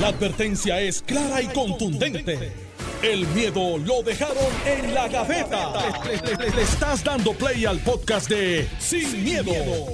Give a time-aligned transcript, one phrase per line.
[0.00, 2.52] La advertencia es clara y contundente.
[3.00, 4.36] El miedo lo dejaron
[4.66, 5.72] en la gaveta.
[6.04, 9.52] Le, estás dando play al podcast de Sin, miedo,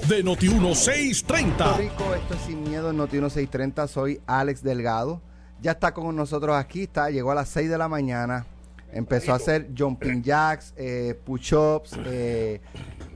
[0.09, 1.77] de Noti1630.
[1.77, 3.89] Rico, esto es Sin Miedo en Noti1630.
[3.89, 5.21] Soy Alex Delgado.
[5.61, 6.85] Ya está con nosotros aquí.
[6.85, 8.47] Está, llegó a las 6 de la mañana.
[8.93, 12.61] Empezó a hacer jumping jacks, eh, push-ups, eh,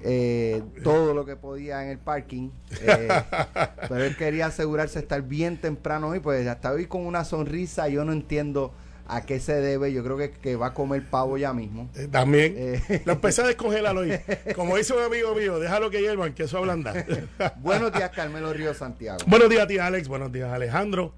[0.05, 2.51] eh, todo lo que podía en el parking.
[2.83, 3.09] Eh,
[3.89, 7.89] pero él quería asegurarse de estar bien temprano hoy, pues hasta hoy con una sonrisa.
[7.89, 8.73] Yo no entiendo
[9.07, 9.93] a qué se debe.
[9.93, 11.91] Yo creo que, que va a comer pavo ya mismo.
[11.95, 12.55] Eh, También.
[12.57, 13.03] Eh.
[13.07, 14.13] Lo empecé a descongelar hoy.
[14.55, 16.93] Como dice un amigo mío, déjalo que hiervan, que eso ablanda.
[17.61, 19.19] Buenos días, Carmelo Río Santiago.
[19.27, 20.07] Buenos días, tía Alex.
[20.09, 21.15] Buenos días, Alejandro.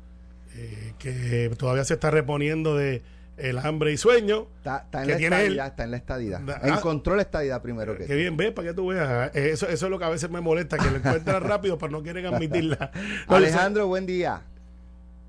[0.55, 3.03] eh, que todavía se está reponiendo de
[3.37, 4.47] el hambre y sueño.
[4.59, 5.43] Está, está en que la tiene él.
[5.43, 6.41] estadidad, está en la estadidad.
[6.49, 6.69] Ah.
[6.69, 9.35] Encontró la estadidad primero que Que bien, ve, para que tú veas.
[9.35, 11.93] Eh, Eso, eso es lo que a veces me molesta, que lo encuentran rápido, pero
[11.93, 12.91] no quieren admitirla.
[13.29, 14.43] No, Alejandro, buen día.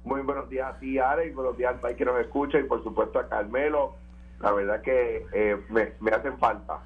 [0.03, 2.81] Muy buenos días a ti, Alex, buenos días al país que nos escucha y por
[2.83, 3.95] supuesto a Carmelo.
[4.39, 6.79] La verdad que eh, me, me hacen falta.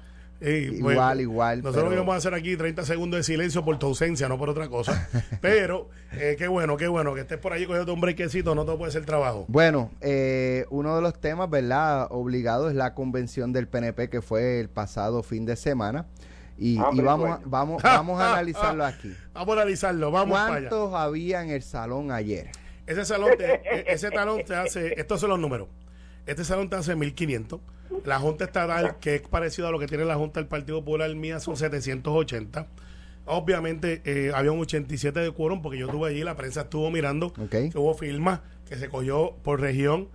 [0.44, 3.78] Ey, Igual, bueno, igual, Nosotros pero- íbamos a hacer aquí 30 segundos de silencio por
[3.78, 5.08] tu ausencia, no por otra cosa.
[5.40, 8.72] Pero eh, qué bueno, qué bueno que estés por ahí cogiendo un brequecito, no te
[8.76, 9.44] puede ser trabajo.
[9.48, 12.08] Bueno, eh, uno de los temas, ¿verdad?
[12.10, 16.06] Obligado es la convención del PNP que fue el pasado fin de semana.
[16.58, 17.40] Y, Ah, y vamos, a, bueno.
[17.46, 19.14] vamos, vamos a analizarlo aquí.
[19.32, 20.68] Vamos a analizarlo, vamos para allá.
[20.68, 22.50] ¿Cuántos había en el salón ayer?
[22.86, 25.68] Ese salón, te- e- ese talón te hace, estos son los números.
[26.26, 27.60] Este salón te hace 1500.
[28.04, 31.14] La Junta Estatal, que es parecido a lo que tiene la Junta del Partido Popular
[31.14, 32.66] mía, son 780.
[33.24, 37.26] Obviamente eh, había un 87 de quórum porque yo estuve allí, la prensa estuvo mirando,
[37.26, 37.50] Ok.
[37.50, 40.08] que hubo firmas, que se cogió por región.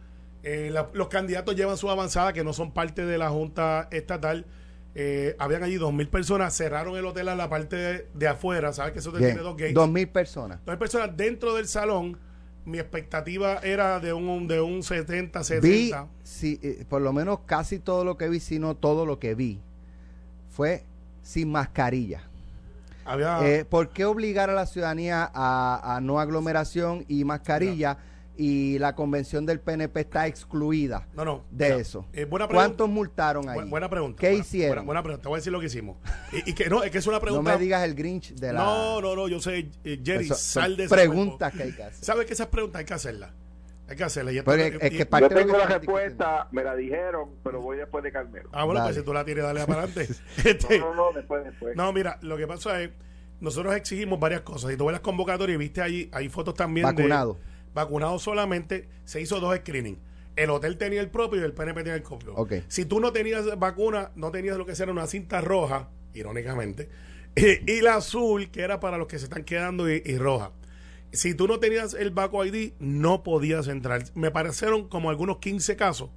[0.44, 4.45] Eh, la- los candidatos llevan su avanzada, que no son parte de la Junta Estatal.
[4.95, 8.94] Eh, habían allí 2.000 personas, cerraron el hotel a la parte de, de afuera, ¿sabes
[8.94, 9.73] que eso te tiene dos gates?
[9.75, 10.59] dos mil personas.
[10.66, 12.17] Dos personas dentro del salón.
[12.67, 16.07] Mi expectativa era de un, de un 70, Vi, 70.
[16.23, 19.35] si, eh, por lo menos casi todo lo que vi, si no todo lo que
[19.35, 19.57] vi,
[20.51, 20.83] fue
[21.23, 22.23] sin mascarilla.
[23.06, 28.00] Había, Eh, ¿Por qué obligar a la ciudadanía a, a no aglomeración y mascarilla
[28.40, 31.44] y la convención del PNP está excluida no, no.
[31.50, 32.06] de mira, eso?
[32.14, 32.48] eh, buena.
[32.48, 33.59] ¿Cuántos multaron ahí?
[33.59, 34.20] Bu- buena pregunta.
[34.20, 34.70] ¿Qué buena- hicieron?
[34.70, 35.22] Buena, buena pregunta.
[35.24, 35.98] Te voy a decir lo que hicimos.
[36.31, 37.52] Y, y que no, es que es una no pregunta.
[37.53, 38.59] me digas el Grinch de la...
[38.64, 42.06] no, no, no, yo sé, eh, Jerry, Eso- sal de preguntas que hay que hacer.
[42.06, 43.31] ¿Sabes que esas preguntas hay que hacerlas?
[43.90, 44.34] Hay que hacerlas.
[44.34, 46.75] Y esto- Porque y- es que y- parte Yo tengo que la respuesta, me la
[46.75, 48.50] dijeron, pero voy después de Carmelo.
[48.52, 48.90] Ah, bueno, Dale.
[48.94, 50.14] pues si tú la tienes, dale para adelante.
[50.44, 51.75] No, Este, no, no, después, después.
[51.75, 52.92] No, mira, lo que pasa es,
[53.40, 54.72] nosotros exigimos varias cosas.
[54.72, 57.34] Si tú ves las convocatorias y viste allí, hay fotos también Vacunado.
[57.36, 59.99] de vacunados solamente, se hizo dos screenings.
[60.35, 62.35] El hotel tenía el propio y el PNP tenía el propio.
[62.35, 62.53] Ok.
[62.67, 66.89] Si tú no tenías vacuna, no tenías lo que era una cinta roja, irónicamente,
[67.35, 70.51] y la azul, que era para los que se están quedando, y, y roja.
[71.11, 74.03] Si tú no tenías el Vaco ID, no podías entrar.
[74.13, 76.09] Me parecieron como algunos 15 casos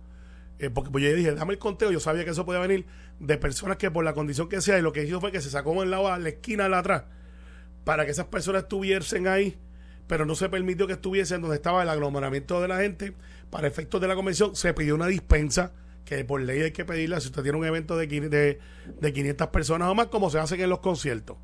[0.60, 2.84] eh, porque pues yo dije, dame el conteo, yo sabía que eso podía venir
[3.18, 5.48] de personas que por la condición que sea, y lo que hizo fue que se
[5.48, 7.04] sacó en la, la esquina de la atrás,
[7.84, 9.58] para que esas personas estuviesen ahí,
[10.10, 13.14] pero no se permitió que estuviesen donde estaba el aglomeramiento de la gente.
[13.48, 15.70] Para efectos de la convención se pidió una dispensa,
[16.04, 18.58] que por ley hay que pedirla si usted tiene un evento de, de,
[19.00, 21.36] de 500 personas o más, como se hacen en los conciertos.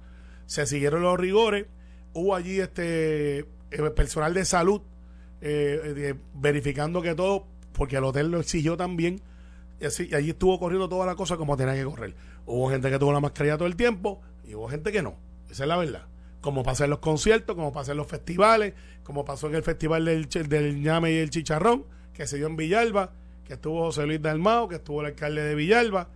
[0.47, 1.67] Se siguieron los rigores,
[2.13, 4.83] hubo allí este eh, personal de salud
[5.43, 9.23] eh, verificando que todo, porque el hotel lo exigió también,
[9.81, 12.17] y así, y allí estuvo corriendo toda la cosa como tenía que correr.
[12.47, 15.15] Hubo gente que tuvo la mascarilla todo el tiempo y hubo gente que no.
[15.49, 16.09] Esa es la verdad.
[16.47, 20.05] Como pasa en los conciertos, como pasa en los festivales, como pasó en el festival
[20.05, 23.11] del, del ñame y el chicharrón, que se dio en Villalba,
[23.45, 26.09] que estuvo José Luis Dalmao, que estuvo el alcalde de Villalba.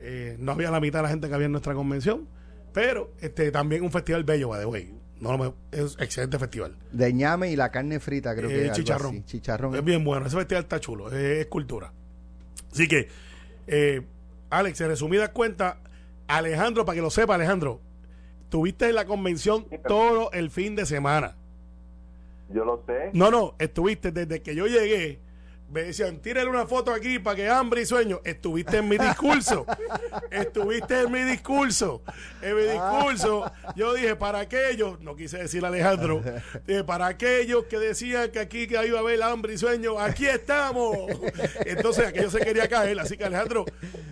[0.00, 2.26] Eh, no había la mitad de la gente que había en nuestra convención,
[2.72, 4.92] pero este también un festival bello, by the way.
[5.20, 6.76] No, no, es un excelente festival.
[6.90, 9.10] De ñame y la carne frita, creo Eh, que es algo chicharrón.
[9.18, 9.22] así.
[9.24, 9.76] Chicharrón.
[9.76, 11.92] Es bien bueno, ese festival está chulo, es, es cultura.
[12.72, 13.08] Así que,
[13.68, 14.02] eh,
[14.50, 15.76] Alex, en resumidas cuentas,
[16.26, 17.80] Alejandro, para que lo sepa, Alejandro,
[18.48, 21.36] tuviste en la convención todo el fin de semana.
[22.52, 23.10] Yo lo sé.
[23.12, 25.18] No, no, estuviste desde que yo llegué.
[25.68, 28.20] Me decían, tírale una foto aquí para que hambre y sueño.
[28.24, 29.66] Estuviste en mi discurso.
[30.30, 32.02] Estuviste en mi discurso.
[32.40, 33.50] En mi discurso.
[33.74, 36.22] Yo dije, para aquellos, no quise decir Alejandro,
[36.66, 40.26] dije, para aquellos que decían que aquí que iba a haber hambre y sueño, aquí
[40.26, 40.96] estamos.
[41.64, 43.00] Entonces aquello se quería caer.
[43.00, 43.64] Así que Alejandro,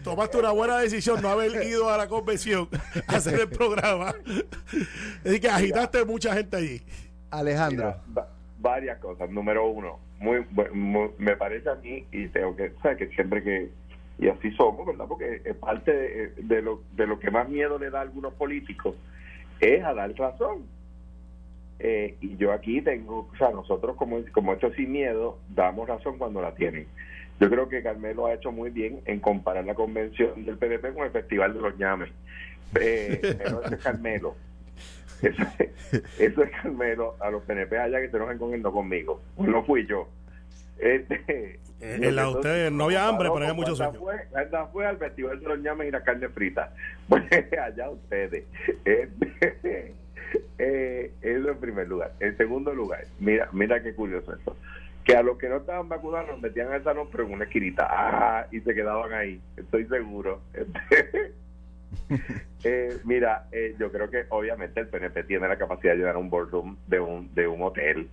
[0.03, 2.69] tomaste una buena decisión no haber ido a la convención
[3.07, 4.13] a hacer el programa.
[5.25, 6.83] Así que agitaste mucha gente allí.
[7.31, 7.95] Alejandro.
[8.09, 8.29] Mira,
[8.59, 9.31] varias cosas.
[9.31, 13.69] Número uno, muy, muy- me parece a mí, y tengo que, sea, que siempre que,
[14.19, 15.07] y así somos, ¿verdad?
[15.09, 18.33] Porque es parte de, de lo, de lo que más miedo le da a algunos
[18.35, 18.95] políticos,
[19.61, 20.63] es a dar razón.
[21.81, 26.19] Eh, y yo aquí tengo, o sea, nosotros como, como esto sin miedo, damos razón
[26.19, 26.87] cuando la tienen.
[27.41, 31.05] Yo creo que Carmelo ha hecho muy bien en comparar la convención del PDP con
[31.05, 32.11] el Festival de los Llames.
[32.81, 34.37] Eh, pero es Carmelo.
[35.23, 35.43] Eso,
[36.19, 37.17] eso es Carmelo.
[37.21, 39.21] A los PNP allá que se enojen con él, no conmigo.
[39.39, 40.09] No fui yo.
[40.79, 41.61] Este,
[42.29, 43.99] ustedes no había hambre, pero había mucho sueño.
[43.99, 46.73] Fue, anda fue al Festival de los Llames y la carne frita.
[47.09, 47.25] Pues
[47.59, 48.45] allá ustedes.
[48.85, 49.95] Este,
[50.59, 52.13] eh, eso en primer lugar.
[52.21, 54.57] En segundo lugar, mira, mira qué curioso esto.
[55.05, 57.87] Que a los que no estaban vacunados nos metían al salón, pero en una esquinita.
[57.91, 59.39] Ah, y se quedaban ahí.
[59.57, 60.41] Estoy seguro.
[62.65, 66.31] eh, mira, eh, yo creo que obviamente el PNP tiene la capacidad de llenar un
[66.31, 68.09] boardroom de un, de un hotel.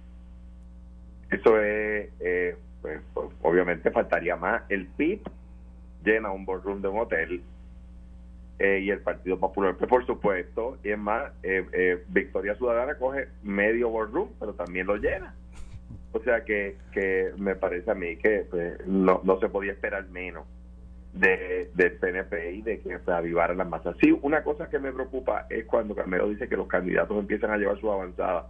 [1.30, 4.64] Eso es, eh, pues, pues, obviamente faltaría más.
[4.70, 5.22] El PIB
[6.04, 7.44] llena un boardroom de un hotel
[8.60, 12.96] eh, y el Partido Popular, pues, por supuesto, y es más, eh, eh, Victoria Ciudadana
[12.96, 15.34] coge medio boardroom, pero también lo llena.
[16.12, 20.08] O sea que, que me parece a mí que pues, no, no se podía esperar
[20.10, 20.46] menos
[21.14, 23.96] de, del PNP y de que se avivaran las masas.
[24.02, 27.58] Sí, una cosa que me preocupa es cuando Carmelo dice que los candidatos empiezan a
[27.58, 28.48] llevar su avanzada,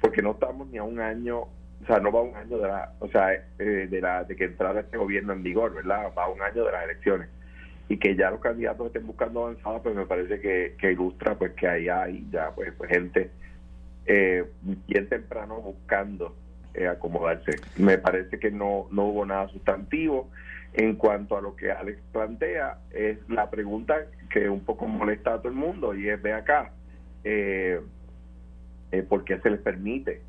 [0.00, 2.92] porque no estamos ni a un año, o sea, no va un año de la,
[3.00, 6.12] o sea, eh, de la de que entrara este gobierno en vigor, ¿verdad?
[6.16, 7.28] Va un año de las elecciones
[7.88, 11.52] y que ya los candidatos estén buscando avanzada, pues me parece que, que ilustra pues
[11.52, 13.30] que ahí hay ya pues, pues gente
[14.06, 14.44] eh,
[14.86, 16.34] bien temprano buscando
[16.74, 17.52] eh, acomodarse.
[17.76, 20.30] Me parece que no, no hubo nada sustantivo.
[20.74, 25.38] En cuanto a lo que Alex plantea, es la pregunta que un poco molesta a
[25.38, 26.72] todo el mundo y es, ve acá,
[27.22, 27.80] eh,
[28.90, 30.20] eh, ¿por qué se les permite?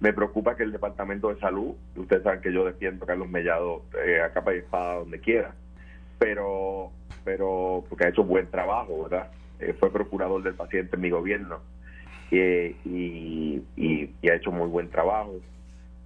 [0.00, 3.82] Me preocupa que el Departamento de Salud, ustedes saben que yo defiendo a Carlos Mellado
[4.02, 5.54] eh, a capa y espada donde quiera,
[6.18, 6.90] pero,
[7.22, 9.30] pero porque ha hecho buen trabajo, ¿verdad?
[9.58, 11.60] Eh, fue procurador del paciente en mi gobierno
[12.30, 15.34] eh, y, y, y ha hecho muy buen trabajo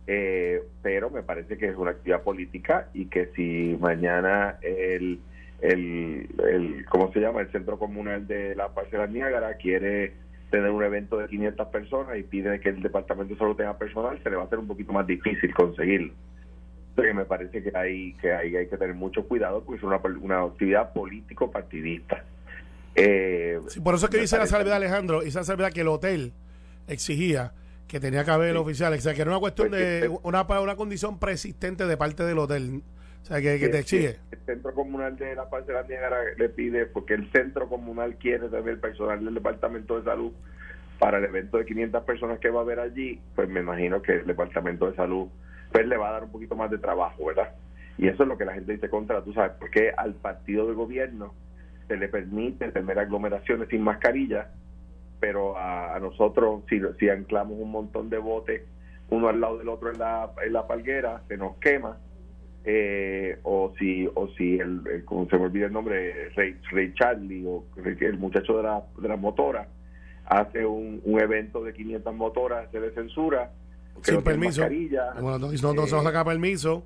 [0.06, 5.20] eh, pero me parece que es una actividad política y que si mañana el,
[5.60, 7.40] el, el ¿cómo se llama?
[7.40, 10.12] El Centro Comunal de la Parcela Niágara quiere
[10.50, 14.20] tener un evento de 500 personas y pide que el Departamento de Salud tenga personal,
[14.22, 16.12] se le va a hacer un poquito más difícil conseguirlo.
[16.90, 20.00] Entonces me parece que hay que hay, hay que tener mucho cuidado porque es una,
[20.20, 22.24] una actividad político-partidista.
[22.94, 25.88] Eh, Sí, por eso es que dice la salvedad, Alejandro, y esa salvedad que el
[25.88, 26.32] hotel
[26.86, 27.52] exigía
[27.88, 28.92] que tenía que haber el oficial.
[28.92, 32.24] O sea, que era una cuestión Pues de que- una, una condición preexistente de parte
[32.24, 32.82] del hotel.
[33.22, 34.18] O sea, que, que te exige.
[34.30, 38.78] El centro comunal de la Parcela Niágara le pide, porque el centro comunal quiere tener
[38.80, 40.32] personal del Departamento de Salud
[40.98, 44.12] para el evento de 500 personas que va a haber allí, pues me imagino que
[44.16, 45.28] el Departamento de Salud
[45.72, 47.50] pues le va a dar un poquito más de trabajo, ¿verdad?
[47.98, 50.74] Y eso es lo que la gente dice contra, tú sabes, porque al partido de
[50.74, 51.34] gobierno
[51.88, 54.50] se le permite tener aglomeraciones sin mascarilla,
[55.24, 58.60] pero a, a nosotros, si, si anclamos un montón de botes
[59.08, 61.96] uno al lado del otro en la, en la palguera, se nos quema
[62.66, 66.92] eh, o si o si el, el- como se me olvida el nombre Ray, Ray
[66.92, 69.66] Charlie o el muchacho de la, de la motora
[70.26, 73.50] hace un, un evento de 500 motoras se le censura
[74.02, 74.62] Sin no permiso.
[75.22, 76.84] Bueno, no, no, no se va a eh, sacar permiso.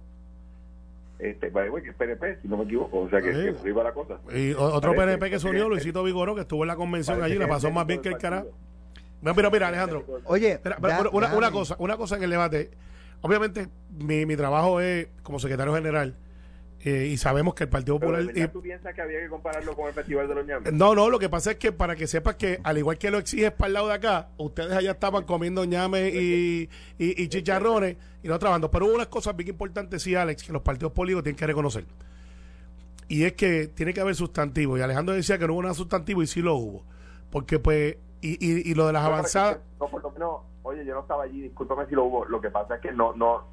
[1.19, 3.45] Este, by the way, que es PNP si no me equivoco o sea que, Sí.
[3.47, 6.35] que por ahí va la cosa Y otro Parece PNP que se unió, Luisito Vigoró,
[6.35, 8.47] que estuvo en la convención allí, la pasó más bien que el carajo.
[9.23, 9.35] partido.
[9.35, 10.05] Mira, mira, Alejandro.
[10.27, 10.79] Oye, Espera,
[11.13, 12.71] una, una cosa, una cosa en el debate.
[13.21, 16.15] Obviamente, mi, mi trabajo es como secretario general
[16.85, 18.37] eh, y sabemos que el Partido pero Popular.
[18.39, 21.11] y- tú piensas que había que compararlo con el Festival de los Ñames no, no,
[21.11, 23.67] lo que pasa es que para que sepas que, al igual que lo exiges para
[23.67, 26.69] el lado de acá, ustedes allá estaban comiendo ñames y,
[26.99, 28.71] y, y chicharrones y no trabajando.
[28.71, 31.85] Pero hubo unas cosas bien importantes, sí, Alex, que los partidos políticos tienen que reconocer.
[33.09, 34.77] Y es que tiene que haber sustantivo.
[34.77, 36.85] Y Alejandro decía que no hubo nada sustantivo y sí lo hubo.
[37.31, 39.59] Porque, pues, y, y, y lo de las No, avanzadas.
[39.81, 42.25] No, por lo menos, oye, yo no estaba allí, discúlpame si lo hubo.
[42.27, 43.45] Lo que pasa es que no no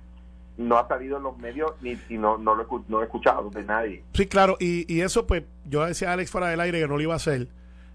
[0.58, 3.64] no ha salido en los medios ni no, no, lo, no lo he escuchado de
[3.64, 4.04] nadie.
[4.14, 6.96] Sí, claro, y, y eso pues yo decía a Alex fuera del aire que no
[6.96, 7.48] lo iba a hacer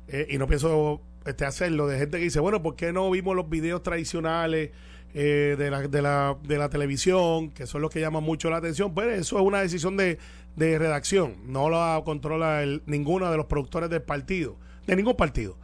[0.09, 3.37] eh, y no pienso este, hacerlo, de gente que dice, bueno, ¿por qué no vimos
[3.37, 4.71] los videos tradicionales
[5.15, 8.59] eh, de, la, de, la, de la televisión, que son los que llaman mucho la
[8.59, 8.95] atención?
[8.95, 10.19] Pues eso es una decisión de,
[10.57, 15.57] de redacción, no la controla el, ninguno de los productores del partido, de ningún partido.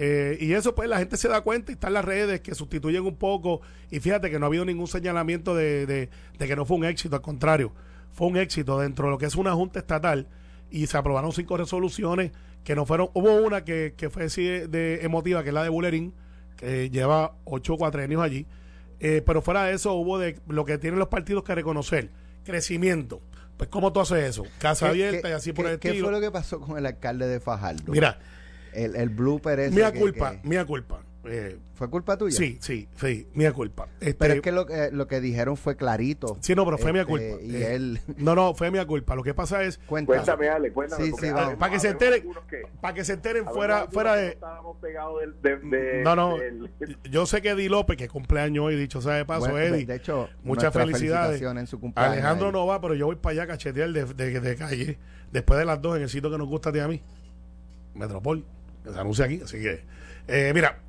[0.00, 2.54] Eh, y eso pues la gente se da cuenta y está en las redes que
[2.54, 6.54] sustituyen un poco y fíjate que no ha habido ningún señalamiento de, de- de que
[6.54, 7.72] no fue un éxito, al contrario,
[8.12, 10.28] fue un éxito dentro de lo que es una junta estatal
[10.70, 12.30] y se aprobaron cinco resoluciones
[12.62, 15.68] que no fueron, hubo una que, que fue así de, emotiva, que es la de
[15.68, 16.14] Bulerín,
[16.56, 18.46] que lleva ocho cuatrenios allí,
[19.00, 22.10] Eh, pero fuera de eso hubo de lo que tienen los partidos que reconocer,
[22.44, 23.20] crecimiento.
[23.56, 24.44] Pues ¿cómo tú haces eso?
[24.58, 26.06] Casa ¿Qué- abierta qué- y así por qué- el ¿Qué estilo.
[26.06, 27.92] fue lo que pasó con el alcalde de Fajardo?
[27.92, 28.18] Mira,
[28.84, 29.74] el, el blooper ese.
[29.74, 31.00] Mía culpa, que- mía culpa.
[31.30, 32.34] Eh, ¿Fue culpa tuya?
[32.34, 33.86] sí, sí, sí, mía culpa.
[34.00, 36.38] Este, Pero es que lo, que lo que dijeron fue clarito.
[36.40, 37.42] Sí, no, pero fue mía Este, culpa.
[37.42, 38.00] Y Eh, él.
[38.16, 39.14] No, no, fue mía culpa.
[39.14, 40.14] Lo que pasa es, Cuenta.
[40.14, 41.04] Cuéntame, Ale, cuéntame.
[41.04, 41.26] Sí, sí,
[41.58, 42.24] para que se enteren,
[42.80, 44.26] para que se enteren fuera, fuera de...
[44.26, 46.70] no estábamos pegados del- de, de- No, no, del-
[47.10, 49.84] yo sé que Eddie López, que cumpleaños hoy, dicho sea de paso, Bueno, Eddie.
[49.84, 51.26] de hecho, muchas felicidades.
[51.26, 52.12] felicitaciones en su cumpleaños.
[52.14, 54.98] Alejandro no va, pero yo voy para allá a cachetear de, de, de calle,
[55.30, 57.02] después de las dos, en el sitio que nos gusta a ti y a mí,
[57.94, 58.44] Metropol,
[58.84, 59.40] se anuncia aquí.
[59.42, 59.84] Así que,
[60.28, 60.80] eh, mira,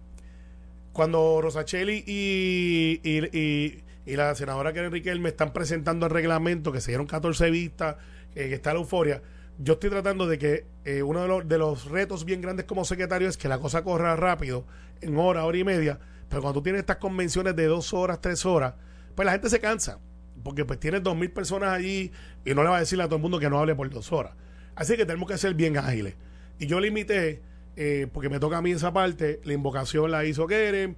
[0.93, 1.41] cuando
[1.74, 7.50] y, y, y la senadora Karen Riquelme están presentando el reglamento, que se dieron 14
[7.51, 7.98] vistas,
[8.36, 9.22] eh, que está la euforia,
[9.60, 12.86] yo estoy tratando de que eh, uno de los, de los retos bien grandes como
[12.86, 14.65] secretario es que la cosa corra rápido,
[15.01, 18.46] en hora, hora y media, pero cuando tú tienes estas convenciones de dos horas, tres
[18.46, 18.75] horas,
[19.15, 20.00] pues la gente se cansa,
[20.43, 22.12] porque pues tienes dos mil personas allí
[22.46, 24.12] y no le va a decirle a todo el mundo que no hable por dos
[24.12, 24.34] horas.
[24.75, 26.15] Así que tenemos que ser bien ágiles.
[26.58, 27.41] Y yo limité,
[27.81, 30.98] eh, porque me toca a mí esa parte, la invocación la hizo Keren,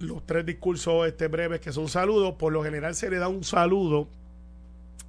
[0.00, 3.42] los tres discursos este, breves que son saludos, por lo general se le da un
[3.42, 4.06] saludo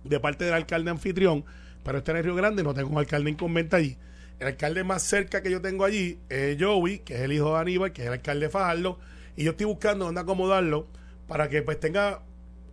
[0.05, 1.43] de parte del alcalde anfitrión,
[1.83, 3.97] pero este en el Río Grande no tengo un alcalde incumbente allí.
[4.39, 7.59] El alcalde más cerca que yo tengo allí es Joey, que es el hijo de
[7.59, 8.97] Aníbal, que es el alcalde de Fajardo,
[9.35, 10.87] y yo estoy buscando dónde acomodarlo
[11.27, 12.21] para que pues tenga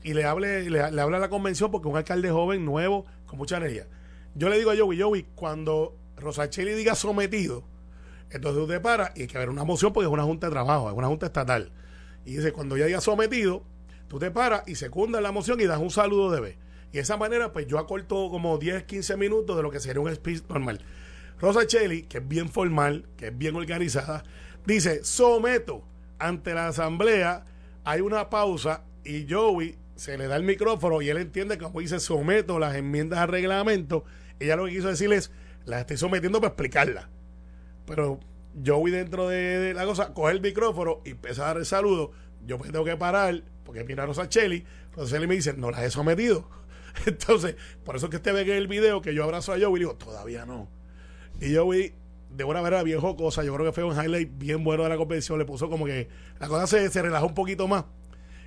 [0.04, 3.37] y le hable, le, le hable a la convención porque un alcalde joven, nuevo, con
[3.37, 3.88] mucha energía.
[4.37, 7.64] Yo le digo a Joey, Joey, cuando Rosacheli diga sometido,
[8.30, 10.88] entonces usted para y hay que haber una moción porque es una junta de trabajo,
[10.88, 11.73] es una junta estatal.
[12.25, 13.62] Y dice, cuando ya diga sometido,
[14.08, 16.56] tú te paras y secundas la moción y das un saludo de vez.
[16.90, 20.00] Y de esa manera, pues yo acorto como 10, 15 minutos de lo que sería
[20.00, 20.80] un speech normal.
[21.40, 24.25] Rosa Cheli, que es bien formal, que es bien organizada,
[24.66, 25.85] dice, someto
[26.18, 27.44] ante la asamblea,
[27.85, 31.80] hay una pausa y Joey se le da el micrófono y él entiende que como
[31.80, 34.04] dice someto las enmiendas al reglamento,
[34.38, 35.30] ella lo que quiso decir es,
[35.64, 37.06] las estoy sometiendo para explicarlas.
[37.88, 38.21] Pero
[38.64, 42.12] Joey dentro de, la cosa, coge el micrófono y empieza a dar el saludo.
[42.47, 44.64] Yo pues tengo que parar, porque mira a Rosa Cheli
[45.26, 46.49] me dice, no las he sometido.
[47.07, 49.59] Entonces, por eso es que usted ve que en el video que yo abrazo a
[49.59, 50.68] Joey y digo, todavía no.
[51.40, 51.95] Y Joey,
[52.30, 54.97] de una manera bien jocosa, yo creo que fue un highlight bien bueno de la
[54.97, 56.09] convención, le puso como que
[56.40, 57.85] la cosa se, se relajó un poquito más.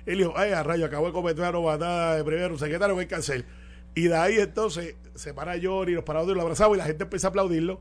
[0.04, 3.08] Él dijo, ay, a rayo, acabo de cometer una novatada de primero, secretario, voy a
[3.08, 3.46] cárcel.
[3.94, 7.04] Y de ahí entonces se para Jory, los parados y lo abrazaba y la gente
[7.04, 7.80] empezó a aplaudirlo.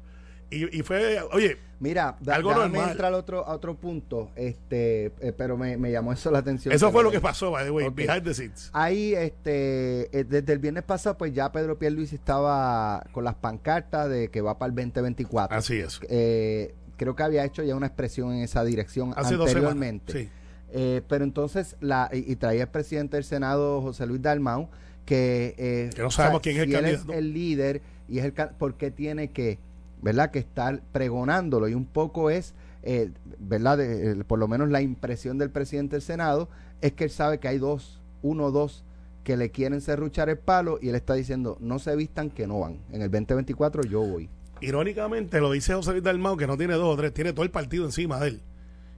[0.52, 2.92] Y, y fue, oye, Mira, da, Algo déjame normal.
[2.92, 6.72] entrar al otro, a otro punto, este, eh, pero me, me llamó eso la atención.
[6.76, 7.96] eso fue lo que pasó, by the way, Ok.
[7.96, 8.70] behind the scenes.
[8.72, 14.08] Ahí, este, eh, desde el viernes pasado, pues ya Pedro Pierluisi estaba con las pancartas
[14.10, 15.58] de que va para el 2024.
[15.58, 16.00] Así es.
[16.10, 19.72] Eh, creo que había hecho ya una expresión en esa dirección Hace dos semanas.
[19.72, 20.14] anteriormente.
[20.14, 20.30] Sí.
[20.74, 24.70] Eh, pero entonces, la, y, y traía el presidente del Senado, José Luis Dalmau,
[25.06, 27.12] que, eh, Que no sabemos quién es el él candidato.
[27.12, 29.58] es el líder y es el ¿por qué tiene que,
[30.02, 31.68] verdad, que estar pregonándolo?
[31.68, 32.54] Y un poco es,
[32.84, 36.50] eh, verdad, eh, por lo menos la impresión del presidente del Senado
[36.82, 38.84] es que él sabe que hay dos, uno o dos
[39.24, 42.60] que le quieren serruchar el palo y él está diciendo, no se vistan que no
[42.60, 42.80] van.
[42.92, 44.30] En el 2024 yo voy.
[44.62, 47.52] Irónicamente, lo dice José Luis Dalmau, que no tiene dos o tres, tiene todo el
[47.52, 48.42] partido encima de él.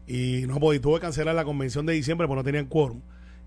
[0.07, 3.01] Y no podía, tuvo que cancelar la convención de diciembre porque no tenían quórum.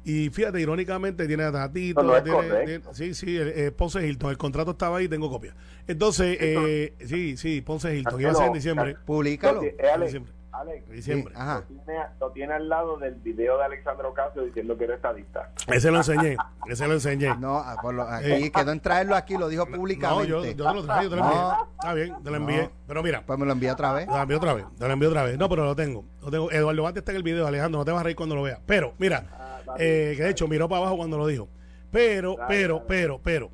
[0.09, 2.91] Y fíjate, irónicamente tiene a Tatito, No, no es tiene- correcto.
[2.93, 5.53] tiene- sí, sí, el- eh, Ponce Hilton, el contrato estaba ahí, tengo copia.
[5.89, 8.95] Entonces, eh, sí, sí, Ponce Hilton, iba a ser en diciembre.
[9.05, 9.65] Públicalo.
[9.65, 10.33] Eh, Diciembre.
[10.61, 11.35] Alex, Diciembre.
[11.35, 11.61] Sí, ajá.
[11.61, 15.51] lo tiene, lo tiene al lado del video de Alexandro Ocasio diciendo que era estadista.
[15.67, 16.37] Ese lo enseñé,
[16.69, 17.37] ese lo enseñé.
[17.39, 20.29] No, ah, por lo- aquí Eh, quedó en traerlo aquí, lo dijo No, públicamente.
[20.29, 21.39] yo, yo te lo traje, yo te lo envié.
[21.39, 21.69] No.
[21.75, 22.63] Está bien, te lo envié.
[22.65, 22.71] No.
[22.87, 24.07] Pero mira, Pues me lo envía otra vez.
[24.07, 25.39] Te lo envío otra vez, te lo envío otra vez.
[25.39, 26.05] No, pero lo tengo.
[26.23, 26.51] Lo tengo.
[26.51, 28.61] Eduardo Bate está en el video, Alejandro, no te vas a reír cuando lo veas.
[28.67, 29.25] Pero, mira,
[29.69, 31.49] Ah, eh, que de hecho miró para abajo cuando lo dijo.
[31.91, 32.87] Pero, Dale, pero, dale.
[32.89, 33.51] pero, pero,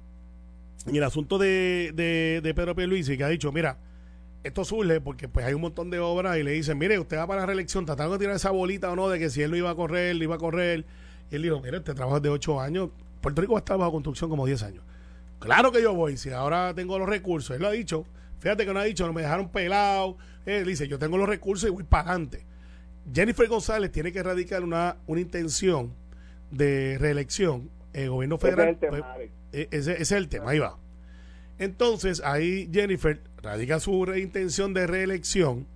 [0.86, 3.76] en el asunto de, de, de Pedro Pierluisi, que ha dicho, mira,
[4.44, 7.26] esto surge porque pues hay un montón de obras y le dicen, mire, usted va
[7.26, 9.56] para la reelección, tratando de tirar esa bolita o no, de que si él lo
[9.56, 10.84] iba a correr, lo iba a correr.
[11.30, 13.78] Y él dijo, mire, este trabajo es de 8 años, Puerto Rico va a estar
[13.78, 14.84] bajo construcción como 10 años.
[15.38, 18.04] Claro que yo voy, si ahora tengo los recursos, él lo ha dicho,
[18.40, 21.68] fíjate que no ha dicho, no me dejaron pelado, él dice, yo tengo los recursos
[21.68, 22.44] y voy para adelante.
[23.12, 25.92] Jennifer González tiene que erradicar una, una intención
[26.50, 28.68] de reelección, el gobierno Ese es federal.
[28.74, 30.78] el tema, pues, e- ese, ese es el tema, ahí va.
[31.62, 35.66] Entonces, ahí Jennifer radica su intención de reelección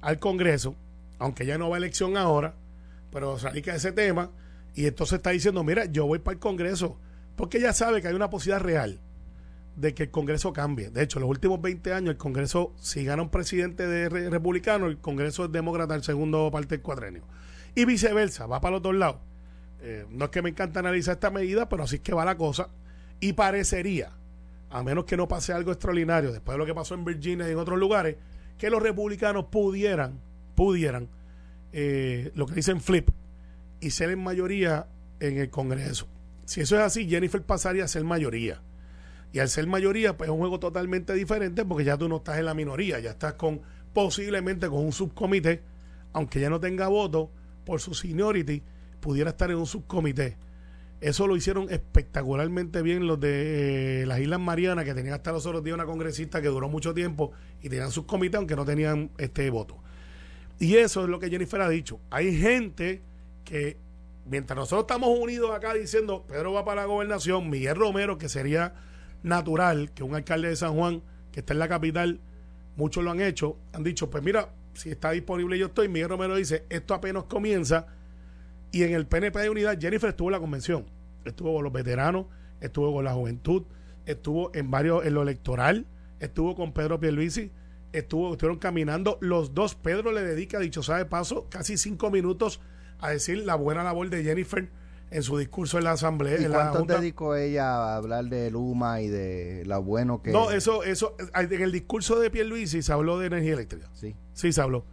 [0.00, 0.74] al Congreso,
[1.20, 2.54] aunque ya no va a elección ahora,
[3.12, 4.30] pero radica ese tema,
[4.74, 6.98] y entonces está diciendo, mira, yo voy para el Congreso,
[7.36, 9.00] porque ella sabe que hay una posibilidad real
[9.76, 10.90] de que el Congreso cambie.
[10.90, 14.86] De hecho, los últimos 20 años el Congreso, si gana un presidente de re- republicano,
[14.86, 17.22] el Congreso es demócrata el segundo parte del cuatrenio.
[17.76, 19.18] Y viceversa, va para los dos lados.
[19.80, 22.36] Eh, no es que me encanta analizar esta medida, pero así es que va la
[22.36, 22.68] cosa.
[23.20, 24.10] Y parecería,
[24.70, 27.52] a menos que no pase algo extraordinario después de lo que pasó en Virginia y
[27.52, 28.16] en otros lugares,
[28.58, 30.20] que los republicanos pudieran,
[30.54, 31.08] pudieran
[31.72, 33.10] eh, lo que dicen flip
[33.80, 34.86] y ser en mayoría
[35.20, 36.08] en el Congreso.
[36.44, 38.62] Si eso es así, Jennifer pasaría a ser mayoría.
[39.32, 42.38] Y al ser mayoría, pues es un juego totalmente diferente porque ya tú no estás
[42.38, 43.60] en la minoría, ya estás con
[43.92, 45.62] posiblemente con un subcomité,
[46.12, 47.30] aunque ya no tenga voto
[47.64, 48.62] por su seniority,
[49.00, 50.36] pudiera estar en un subcomité.
[51.00, 55.44] Eso lo hicieron espectacularmente bien los de eh, las Islas Marianas, que tenían hasta los
[55.44, 59.10] otros días una congresista que duró mucho tiempo y tenían sus comités, aunque no tenían
[59.18, 59.76] este voto.
[60.58, 62.00] Y eso es lo que Jennifer ha dicho.
[62.10, 63.02] Hay gente
[63.44, 63.76] que,
[64.24, 68.74] mientras nosotros estamos unidos acá diciendo Pedro va para la gobernación, Miguel Romero, que sería
[69.22, 72.20] natural que un alcalde de San Juan, que está en la capital,
[72.76, 75.88] muchos lo han hecho, han dicho, pues mira, si está disponible yo estoy.
[75.88, 77.86] Miguel Romero dice, esto apenas comienza
[78.76, 80.84] y en el PNP de unidad, Jennifer estuvo en la convención.
[81.24, 82.26] Estuvo con los veteranos,
[82.60, 83.64] estuvo con la juventud,
[84.04, 85.86] estuvo en varios, en lo electoral,
[86.20, 87.52] estuvo con Pedro Pierluisi,
[87.92, 89.16] estuvo, estuvieron caminando.
[89.22, 92.60] Los dos, Pedro le dedica, dicho sea de paso, casi cinco minutos
[92.98, 94.68] a decir la buena labor de Jennifer
[95.10, 96.38] en su discurso en la asamblea.
[96.38, 100.32] ¿Y en cuánto la dedicó ella a hablar de Luma y de lo bueno que...
[100.32, 103.88] No, eso, eso, en el discurso de Pierluisi se habló de energía eléctrica.
[103.94, 104.14] Sí.
[104.34, 104.84] Sí, se habló.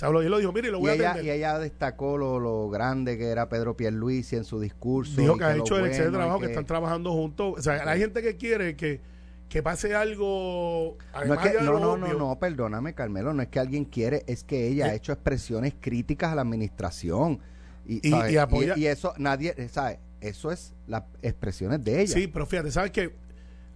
[0.00, 1.26] Se habló y él lo dijo, mire, lo Y voy a ella, atender.
[1.34, 5.20] y ella destacó lo, lo grande que era Pedro Pierluisi en su discurso.
[5.20, 7.54] Dijo que ha hecho el excelente bueno trabajo, que, están trabajando juntos.
[7.58, 9.02] O sea, hay gente que quiere que,
[9.50, 10.96] que pase algo.
[11.26, 14.68] No, es que- no, no, no, perdóname, Carmelo, no es que alguien quiere, es que
[14.68, 14.96] ella ha Sí.
[14.96, 17.38] hecho expresiones críticas a la administración.
[17.86, 19.98] Y, Y- y apoya- y eso, nadie, ¿sabes?
[20.22, 22.14] Eso es las expresiones de ella.
[22.14, 23.14] Sí, pero fíjate, ¿sabes qué?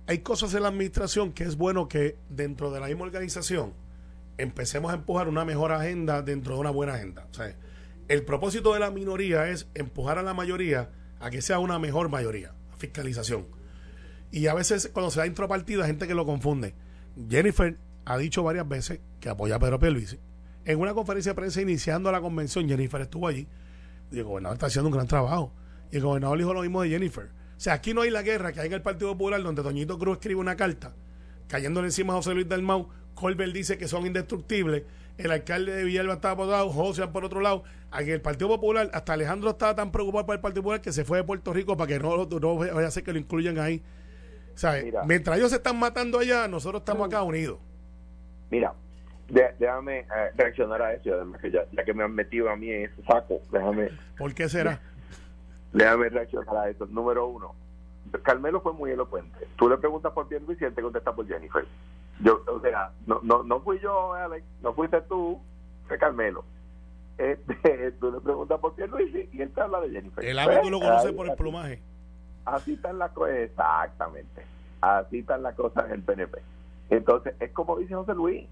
[0.07, 3.75] Hay cosas en la administración que es bueno que dentro de la misma organización
[4.39, 7.27] empecemos a empujar una mejor agenda dentro de una buena agenda.
[7.31, 7.55] O sea,
[8.09, 12.09] el propósito de la minoría es empujar a la mayoría a que sea una mejor
[12.09, 13.47] mayoría, fiscalización.
[14.31, 16.75] Y a veces cuando se da intropartida, hay gente que lo confunde.
[17.29, 20.19] Jennifer ha dicho varias veces que apoya a Pedro Pierluisi.
[20.65, 23.47] En una conferencia de prensa iniciando la convención, Jennifer estuvo allí.
[24.11, 25.53] Y el gobernador está haciendo un gran trabajo.
[25.91, 27.27] Y el gobernador dijo lo mismo de Jennifer.
[27.57, 29.99] O sea, aquí no hay la guerra que hay en el Partido Popular donde Toñito
[29.99, 30.95] Cruz escribe una carta
[31.49, 32.89] cayéndole encima a José Luis Dalmau.
[33.15, 34.83] Colbert dice que son indestructibles.
[35.19, 37.63] El alcalde de Villalba estaba por un lado, José por otro lado.
[37.93, 41.05] Aquí el Partido Popular, hasta Alejandro estaba tan preocupado por el Partido Popular que se
[41.05, 43.81] fue de Puerto Rico para que no, no vaya a ser que lo incluyan ahí.
[44.57, 44.85] ¿Sabes?
[44.85, 45.03] Mira.
[45.05, 47.59] Mientras ellos se están matando allá, nosotros estamos acá unidos.
[48.51, 48.73] Mira,
[49.29, 52.57] de- déjame eh, reaccionar a eso, además que ya, ya que me han metido a
[52.57, 54.81] mí en ese saco, déjame, ¿Por qué será?
[55.73, 56.87] déjame reaccionar a eso.
[56.87, 57.55] Número uno,
[58.23, 59.47] Carmelo fue muy elocuente.
[59.57, 61.65] Tú le preguntas por Pierluisi y él te contesta por Jennifer.
[62.21, 65.41] Yo, o sea, no, no, no fui yo, Alex, no fuiste tú,
[65.89, 66.45] fue Carmelo.
[67.19, 70.25] Este, tú le preguntas por Pierluisi y él te habla de Jennifer.
[70.25, 71.81] El ave tú lo Pues, conoces por el plumaje.
[72.45, 74.43] Así están las cosas, exactamente.
[74.81, 76.39] Así están las cosas en el PNP.
[76.91, 78.47] Entonces, es como dice José Luis.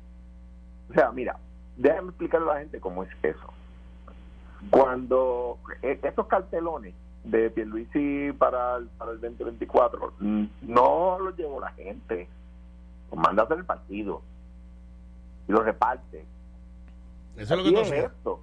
[0.91, 1.37] O sea, mira,
[1.77, 3.53] déjame explicarle a la gente cómo es eso.
[4.71, 6.95] Cuando eh, estos cartelones
[7.25, 12.29] de Pierluisi para el, para el 2024 mm, no los llevó la gente,
[13.13, 14.23] los manda a hacer el partido
[15.49, 16.25] y los reparte.
[17.37, 18.13] Eso es lo que es hacías.
[18.13, 18.41] esto.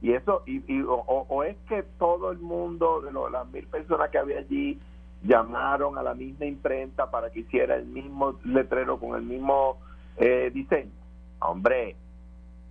[0.00, 4.10] Y eso, y, y- o, es que todo el mundo, de lo- las mil personas
[4.10, 4.80] que había allí,
[5.24, 9.78] llamaron a la misma imprenta para que hiciera el mismo letrero con el mismo
[10.16, 10.92] eh, diseño.
[11.40, 11.96] Hombre,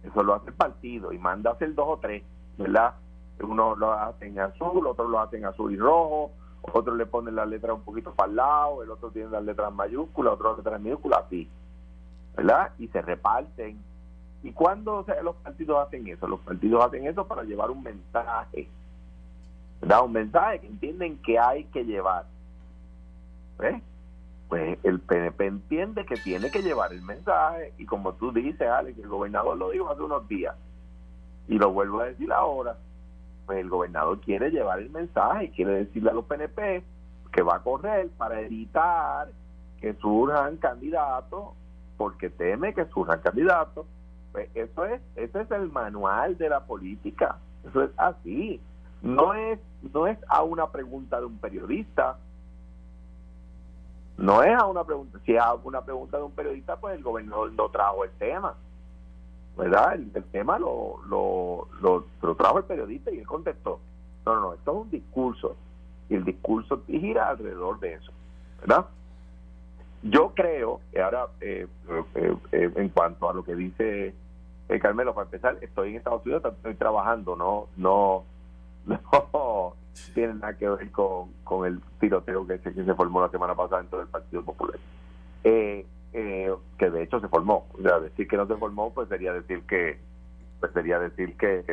[0.03, 2.23] eso lo hace el partido y manda hacer dos o tres,
[2.57, 2.93] ¿verdad?
[3.41, 6.31] Unos lo hacen azul, otros lo hacen azul y rojo,
[6.73, 9.73] otros le ponen las letras un poquito para el lado, el otro tiene las letras
[9.73, 11.49] mayúsculas, otro las letras minúsculas, así,
[12.35, 12.71] ¿verdad?
[12.77, 13.79] Y se reparten
[14.43, 16.27] ¿Y cuándo o los partidos hacen eso?
[16.27, 18.69] Los partidos hacen eso para llevar un mensaje.
[19.81, 20.05] ¿Verdad?
[20.05, 22.25] Un mensaje que entienden que hay que llevar.
[23.57, 23.81] ¿Ves?
[24.47, 28.97] Pues el PNP entiende que tiene que llevar el mensaje y como tú dices, Alex,
[28.97, 30.55] el gobernador lo dijo hace unos días
[31.49, 32.77] y lo vuelvo a decir ahora,
[33.49, 36.83] el gobernador quiere llevar el mensaje quiere decirle a los PNP
[37.31, 39.29] que va a correr para evitar
[39.79, 41.49] que surjan candidatos
[41.97, 43.85] porque teme que surjan candidatos.
[44.31, 48.61] Pues eso es ese es el manual de la política eso es así.
[49.01, 49.59] No es
[49.93, 52.17] no es a una pregunta de un periodista.
[54.17, 57.03] No es a una pregunta si es a una pregunta de un periodista pues el
[57.03, 58.55] gobernador no trajo el tema
[59.57, 63.79] verdad el, tema lo, lo, lo lo trajo el periodista y él contestó.
[64.25, 65.55] No no no esto es un discurso.
[66.09, 68.11] Y el discurso gira alrededor de eso
[68.61, 68.85] verdad
[70.03, 71.67] yo creo que ahora, eh,
[72.15, 74.13] eh, eh, en cuanto a lo que dice
[74.69, 78.23] eh, Carmelo, para empezar, estoy en Estados Unidos, estoy trabajando, no no
[79.33, 79.73] no
[80.13, 83.55] tiene nada que ver con, con el tiroteo que se, que se formó la semana
[83.55, 84.77] pasada dentro del Partido Popular.
[85.43, 87.67] Eh, eh, que de hecho se formó.
[87.77, 89.99] O sea, decir que no se formó, pues sería decir que
[90.59, 91.63] pues sería decir que,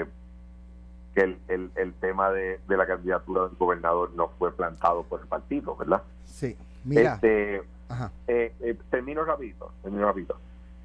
[1.14, 5.20] que el, el, el tema de, de la candidatura del gobernador no fue plantado por
[5.20, 6.03] el partido, ¿verdad?
[6.27, 7.14] Sí, mira.
[7.14, 8.11] Este, Ajá.
[8.27, 10.37] eh, eh, termino rápido, termino rápido.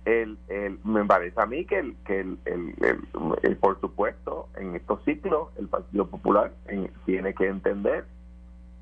[0.05, 2.38] El, el, me parece a mí que, el, que el,
[3.43, 8.05] el, por supuesto, en estos ciclos, el Partido Popular en- tiene que entender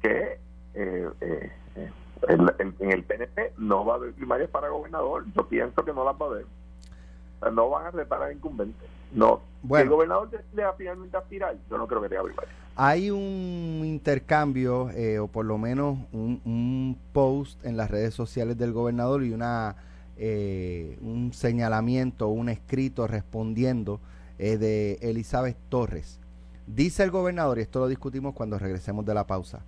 [0.02, 0.40] que
[0.76, 1.92] eh, eh, eh,
[2.28, 5.26] el- el- en el PNP no va a haber primarias para gobernador.
[5.36, 6.44] Yo pienso que no las va a haber.
[6.46, 8.90] O sea, no van a reparar incumbentes.
[9.14, 9.42] No.
[9.64, 9.84] Bueno.
[9.84, 12.50] Si el gobernador decide a finalmente aspirar, yo no creo que tenga primaria.
[12.76, 18.58] Hay un intercambio, eh, o por lo menos un, un post en las redes sociales
[18.58, 19.76] del gobernador y una
[20.20, 24.00] eh, un señalamiento, un escrito respondiendo
[24.40, 26.20] eh, de Elizabeth Torres.
[26.66, 29.62] Dice el gobernador, y esto lo discutimos cuando regresemos de la pausa,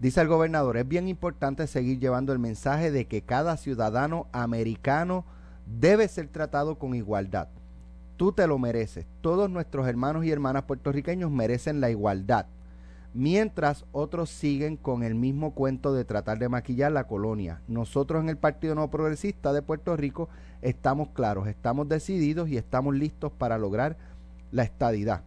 [0.00, 5.24] dice el gobernador, es bien importante seguir llevando el mensaje de que cada ciudadano americano
[5.66, 7.48] debe ser tratado con igualdad.
[8.16, 9.06] Tú te lo mereces.
[9.20, 12.46] Todos nuestros hermanos y hermanas puertorriqueños merecen la igualdad.
[13.12, 17.60] Mientras otros siguen con el mismo cuento de tratar de maquillar la colonia.
[17.66, 20.28] Nosotros en el Partido No Progresista de Puerto Rico
[20.62, 23.96] estamos claros, estamos decididos y estamos listos para lograr
[24.52, 25.22] la estadidad.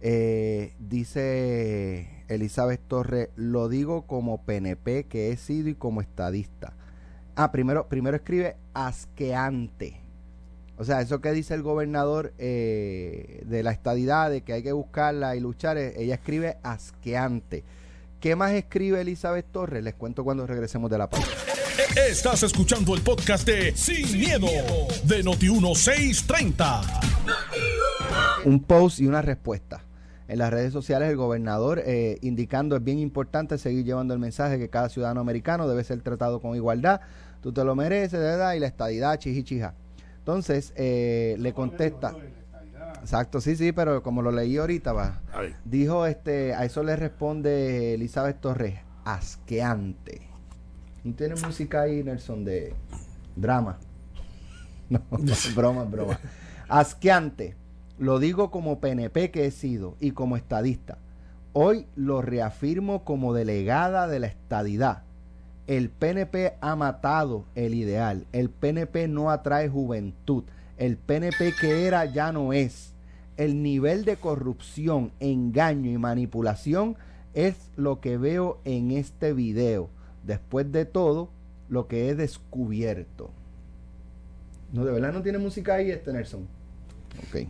[0.00, 6.72] Eh, dice Elizabeth Torres, lo digo como PNP que he sido y como estadista.
[7.36, 10.00] Ah, primero, primero escribe asqueante.
[10.76, 14.72] O sea, eso que dice el gobernador eh, de la estadidad, de que hay que
[14.72, 17.64] buscarla y luchar, eh, ella escribe asqueante.
[18.20, 19.84] ¿Qué más escribe Elizabeth Torres?
[19.84, 21.28] Les cuento cuando regresemos de la pausa.
[22.08, 24.46] Estás escuchando el podcast de Sin, miedo,
[25.04, 26.82] de Noti1630.
[28.46, 29.84] un post y una respuesta.
[30.26, 34.58] En las redes sociales el gobernador eh, indicando es bien importante seguir llevando el mensaje
[34.58, 37.00] que cada ciudadano americano debe ser tratado con igualdad,
[37.42, 38.54] tú te lo mereces, ¿verdad?
[38.54, 39.74] Y la estadidad, chichichija.
[40.18, 42.16] Entonces eh, le contesta,
[43.00, 45.20] exacto, sí, sí, pero como lo leí ahorita, va,
[45.66, 50.22] dijo este, a eso le responde Elizabeth Torres, asqueante.
[51.04, 52.74] ¿No tiene música ahí, Nelson, de
[53.36, 53.78] drama?
[54.90, 55.00] No,
[55.54, 56.20] broma, broma.
[56.68, 57.56] Asqueante.
[57.98, 60.98] Lo digo como PNP que he sido y como estadista.
[61.52, 65.04] Hoy lo reafirmo como delegada de la estadidad.
[65.68, 68.26] El PNP ha matado el ideal.
[68.32, 70.42] El PNP no atrae juventud.
[70.76, 72.92] El PNP que era ya no es.
[73.36, 76.96] El nivel de corrupción, engaño y manipulación
[77.32, 79.88] es lo que veo en este video.
[80.24, 81.30] Después de todo,
[81.68, 83.30] lo que he descubierto.
[84.72, 86.48] No, de verdad no tiene música ahí este Nelson.
[87.18, 87.48] Ok.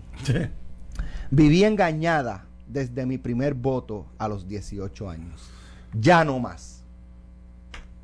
[1.31, 5.51] Viví engañada desde mi primer voto a los 18 años.
[5.99, 6.83] Ya no más.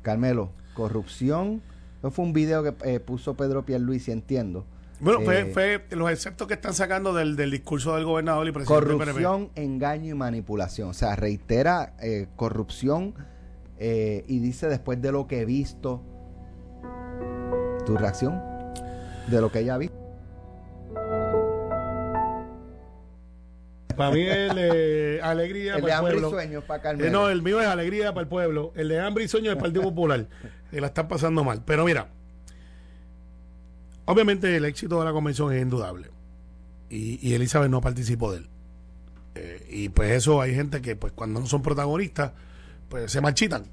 [0.01, 1.61] Carmelo, corrupción.
[1.99, 4.65] Eso fue un video que eh, puso Pedro Pierluisi, entiendo.
[4.99, 8.51] Bueno, fue, Eh, fue los exceptos que están sacando del, del discurso del gobernador y
[8.51, 9.05] presidente PNP.
[9.05, 10.89] Corrupción, engaño y manipulación.
[10.89, 13.13] O sea, reitera eh, corrupción
[13.79, 16.03] y dice después de lo que he visto.
[17.85, 18.39] ¿Tu reacción?
[19.27, 20.00] De lo que ella ha visto.
[23.95, 26.29] Para mí el de alegría El de para el hambre y pueblo.
[26.37, 27.11] sueños para Eh, Carmelo.
[27.11, 28.71] no, el mío es alegría para el pueblo.
[28.75, 30.27] El de hambre y sueño del Partido Popular.
[30.69, 31.61] Que la están pasando mal.
[31.65, 32.07] Pero mira,
[34.05, 36.09] obviamente el éxito de la convención es indudable.
[36.89, 38.49] Y, y Elizabeth no participó de él.
[39.35, 42.33] Eh, y pues eso hay gente que pues cuando no son protagonistas,
[42.89, 43.63] pues se marchitan.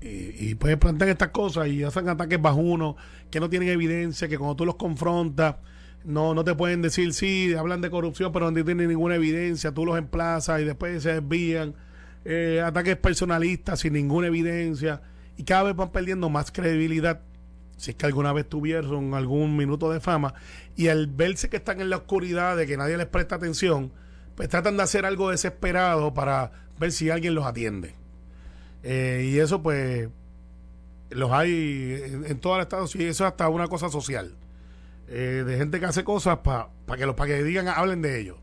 [0.00, 2.94] Y, y pues plantean estas cosas y hacen ataques bajunos
[3.30, 5.56] que no tienen evidencia, que cuando tú los confrontas,
[6.04, 9.86] no, no te pueden decir, sí, hablan de corrupción, pero no tienen ninguna evidencia, tú
[9.86, 11.74] los emplazas y después se desvían.
[12.26, 15.02] Eh, ataques personalistas sin ninguna evidencia.
[15.36, 17.20] Y cada vez van perdiendo más credibilidad.
[17.76, 20.34] Si es que alguna vez tuvieron algún minuto de fama.
[20.76, 23.92] Y al verse que están en la oscuridad de que nadie les presta atención
[24.34, 27.94] pues tratan de hacer algo desesperado para ver si alguien los atiende.
[28.82, 30.08] Eh, y eso pues
[31.10, 34.34] los hay en, en todos los estados y eso es hasta una cosa social
[35.08, 38.38] eh, de gente que hace cosas para que los para que digan hablen de ellos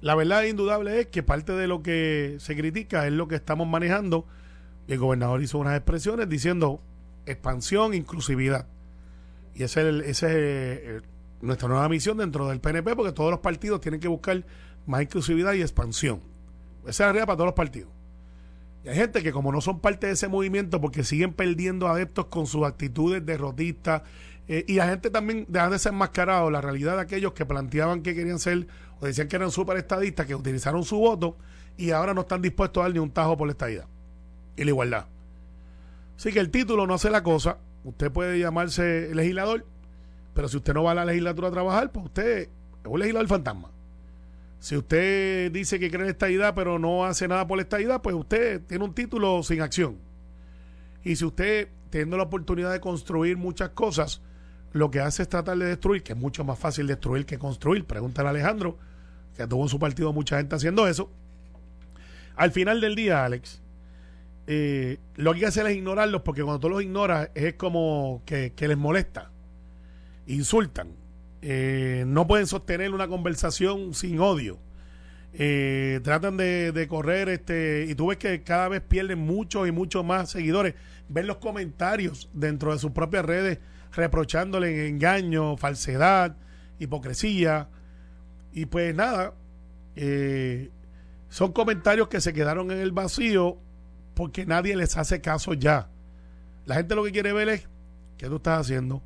[0.00, 3.66] la verdad indudable es que parte de lo que se critica es lo que estamos
[3.66, 4.26] manejando
[4.86, 6.80] y el gobernador hizo unas expresiones diciendo
[7.24, 8.68] expansión, inclusividad.
[9.54, 11.00] Y esa es, el- esa es eh,
[11.40, 14.44] nuestra nueva misión dentro del PNP porque todos los partidos tienen que buscar
[14.86, 16.20] más inclusividad y expansión.
[16.82, 17.90] Esa es la realidad para todos los partidos.
[18.84, 22.26] Y hay gente que como no son parte de ese movimiento porque siguen perdiendo adeptos
[22.26, 24.02] con sus actitudes derrotistas
[24.48, 28.02] eh, y la gente también deja de ser enmascarado la realidad de aquellos que planteaban
[28.02, 28.66] que querían ser
[29.00, 31.36] o decían que eran super estadistas, que utilizaron su voto
[31.76, 33.86] y ahora no están dispuestos a dar ni un tajo por la estadidad
[34.56, 35.06] y la igualdad.
[36.16, 37.58] Así que el título no hace la cosa.
[37.84, 39.66] Usted puede llamarse legislador,
[40.32, 42.48] pero si usted no va a la legislatura a trabajar, pues usted es
[42.84, 43.70] un legislador fantasma.
[44.58, 48.00] Si usted dice que cree en esta idea, pero no hace nada por esta idea,
[48.00, 49.98] pues usted tiene un título sin acción.
[51.04, 54.22] Y si usted, teniendo la oportunidad de construir muchas cosas,
[54.76, 57.84] lo que hace es tratar de destruir, que es mucho más fácil destruir que construir.
[57.84, 58.78] Pregúntale a Alejandro,
[59.36, 61.10] que tuvo en su partido mucha gente haciendo eso.
[62.36, 63.62] Al final del día, Alex,
[64.46, 68.22] eh, lo que hay que hacer es ignorarlos, porque cuando tú los ignoras es como
[68.26, 69.30] que, les molesta,
[70.26, 70.88] insultan,
[71.40, 74.58] eh, no pueden sostener una conversación sin odio.
[75.38, 80.02] Eh, tratan de, correr este y tú ves que cada vez pierden muchos y muchos
[80.02, 80.74] más seguidores
[81.10, 83.58] ven los comentarios dentro de sus propias redes
[83.96, 86.36] reprochándole engaño falsedad
[86.78, 87.68] hipocresía
[88.52, 89.34] y pues nada
[91.28, 93.58] son comentarios que se quedaron en el vacío
[94.14, 95.90] porque nadie les hace caso ya.
[96.64, 97.68] La gente lo que quiere ver es
[98.16, 99.02] qué tú estás haciendo,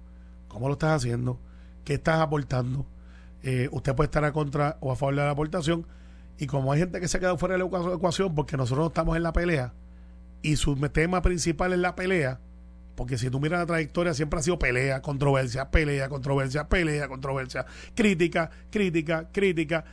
[0.48, 1.40] cómo lo estás haciendo,
[1.84, 2.86] qué estás aportando.
[3.42, 5.86] Eh, usted puede estar a contra o a favor de la aportación.
[6.38, 8.88] Y como hay gente que se ha quedado fuera de la ecuación porque nosotros no
[8.88, 9.74] estamos en la pelea
[10.42, 12.40] y su tema principal es la pelea,
[12.94, 17.66] porque si tú miras la trayectoria siempre ha sido pelea, controversia, pelea, controversia, pelea, controversia,
[17.94, 19.84] crítica, crítica, crítica,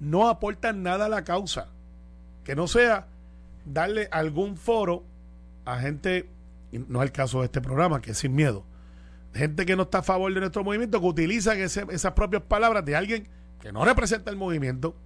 [0.00, 1.68] no aportan nada a la causa.
[2.44, 3.08] Que no sea
[3.64, 5.04] darle algún foro
[5.64, 6.28] a gente,
[6.72, 8.64] no es el caso de este programa, que es sin miedo,
[9.34, 12.96] gente que no está a favor de nuestro movimiento, que utilizan esas propias palabras de
[12.96, 13.28] alguien
[13.60, 14.96] que no representa el movimiento,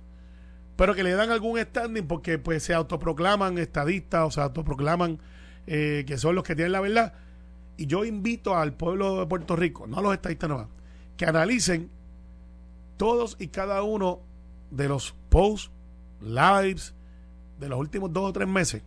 [0.76, 5.18] pero que le dan algún standing porque pues se autoproclaman estadistas o se autoproclaman
[5.66, 7.14] eh, que son los que tienen la verdad.
[7.80, 10.68] Y yo invito al pueblo de Puerto Rico, no a los estadistas no,
[11.16, 11.90] que analicen
[12.98, 14.20] todos y cada uno
[14.70, 15.70] de los posts,
[16.20, 16.94] lives,
[17.58, 18.82] de los últimos dos o tres meses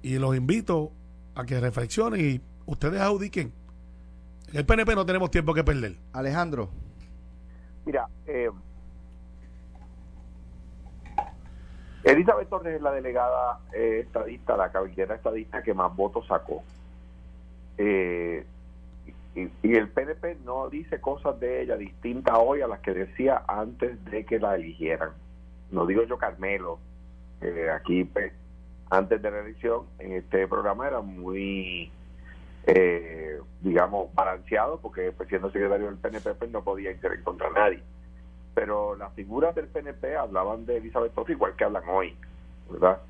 [0.00, 0.92] y los invito
[1.34, 3.52] a que reflexionen y ustedes audiquen.
[4.52, 5.96] En el PNP no tenemos tiempo que perder.
[6.12, 6.70] Alejandro.
[7.84, 8.48] Mira, eh,
[12.04, 16.62] Elizabeth Torres es la delegada eh, estadista, la caballera estadista que más votos sacó.
[17.78, 18.44] Eh,
[19.34, 23.42] y, y, el PNP no dice cosas de ella distintas hoy a las que decía
[23.48, 25.10] antes de que la eligieran.
[25.70, 26.78] No digo yo Carmelo,
[27.74, 28.32] aquí, pues,
[28.90, 31.90] antes de la elección, en este programa era muy,
[32.66, 37.82] eh, digamos, balanceado, porque pues, siendo secretario del PNP pues, no podía ir contra nadie.
[38.54, 42.14] Pero las figuras del PNP hablaban de Elizabeth Torres igual que hablan hoy,
[42.70, 43.00] ¿verdad?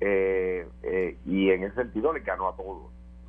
[0.00, 2.84] Eh, eh, y en ese sentido le ganó a todos,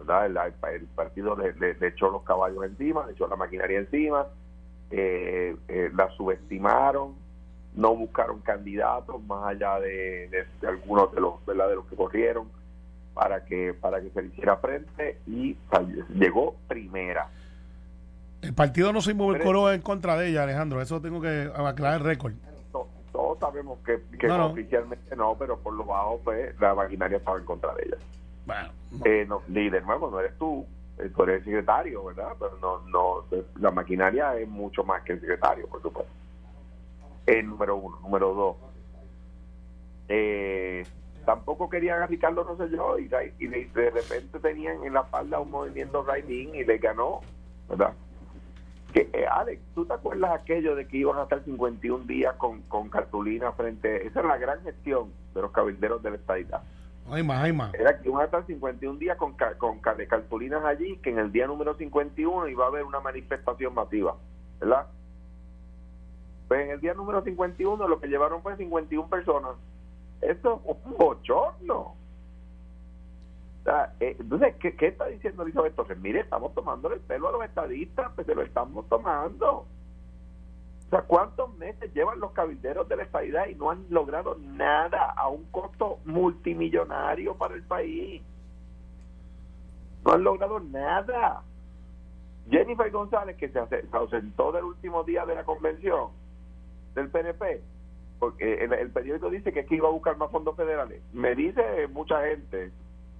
[0.10, 0.54] ¿verdad?
[0.74, 4.28] El, partido le, echó los caballos encima, le echó la maquinaria encima,
[4.91, 7.15] la subestimaron,
[7.76, 12.48] no buscaron candidatos más allá de, algunos de los verdaderos que corrieron
[13.13, 15.58] para que para que se le hiciera frente y
[16.13, 17.30] llegó primera.
[18.41, 20.82] El partido no se involucró en contra de ella, Alejandro.
[20.82, 22.34] Eso tengo que aclarar el récord.
[23.12, 27.74] Todos, sabemos que, oficialmente no, pero por lo bajo, pues la maquinaria estaba en contra
[27.76, 27.98] de ella.
[28.49, 28.69] Bueno,
[29.05, 30.65] eh, no, y de nuevo, no eres tú,
[30.97, 32.31] eh, tú eres el secretario, ¿verdad?
[32.39, 33.25] Pero no, no,
[33.59, 36.12] la maquinaria es mucho más que el secretario, por supuesto.
[37.27, 37.99] El número uno.
[38.01, 38.55] Número dos.
[40.07, 40.83] Eh,
[41.25, 43.07] tampoco querían a Ricardo Rosselló y,
[43.38, 47.21] y de, repente tenían en la falda un movimiento Raidín y le ganó,
[47.69, 47.93] ¿verdad?
[48.91, 52.63] Que, eh, Alex, ¿tú te acuerdas aquello de que iban a estar 51 días con,
[52.63, 54.07] con cartulina frente?
[54.07, 56.63] Esa era la gran gestión de los cabilderos del estadidad.
[57.12, 57.74] Ay, más, ay, más.
[57.74, 61.48] Era que iban a estar 51 días con, con cartulinas allí, que en el día
[61.48, 64.15] número 51 iba a haber una manifestación masiva,
[64.60, 64.88] ¿verdad?
[66.48, 69.52] Pues en el día número 51 lo que llevaron fue 51 personas.
[70.22, 71.95] Eso es un bochorno.
[74.00, 76.00] Eh, entonces, ¿qué, ¿qué, está diciendo Elizabeth Torres?
[76.00, 79.67] Mire, estamos tomando el pelo a los estadistas, pues se lo estamos tomando.
[80.89, 85.12] O sea, ¿cuántos meses llevan los cabilderos de la estadidad y no han logrado nada
[85.12, 88.23] a un costo multimillonario para el país?
[90.04, 91.43] No han logrado nada.
[92.49, 93.60] Jennifer González, que se
[93.91, 96.08] ausentó del último día de la convención,
[96.95, 97.62] del PNP,
[98.17, 101.04] porque el, periódico dice que aquí iba a buscar más fondos federales.
[101.13, 102.71] Me dice mucha gente,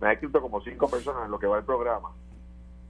[0.02, 2.10] me ha escrito como cinco personas en lo que va el programa,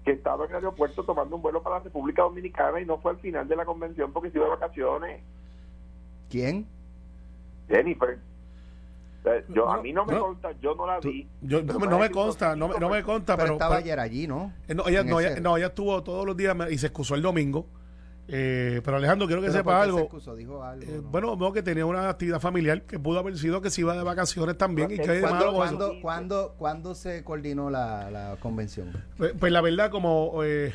[0.09, 3.11] que estaba en el aeropuerto tomando un vuelo para la República Dominicana y no fue
[3.11, 5.21] al final de la convención porque se iba de vacaciones.
[6.31, 6.65] ¿Quién?
[7.67, 8.17] Jennifer.
[9.49, 11.27] Yo, a mí no me consta, yo no la vi.
[11.41, 14.51] Yo, no, me consta, no, me consta, pero, estaba ayer allí, ¿no?
[14.67, 17.21] Eh, no, ella, no, ella, no, ella estuvo todos los días y se excusó el
[17.21, 17.67] domingo
[18.31, 20.07] eh, pero Alejandro, quiero que sepa algo.
[20.81, 23.95] Eh, bueno, veo que tenía una actividad familiar que pudo haber sido que se iba
[23.97, 24.91] de vacaciones también.
[24.91, 25.21] y que
[26.61, 28.91] ¿cuándo, se coordinó la, convención?
[29.17, 30.71] Pues, pues, la verdad, como eh,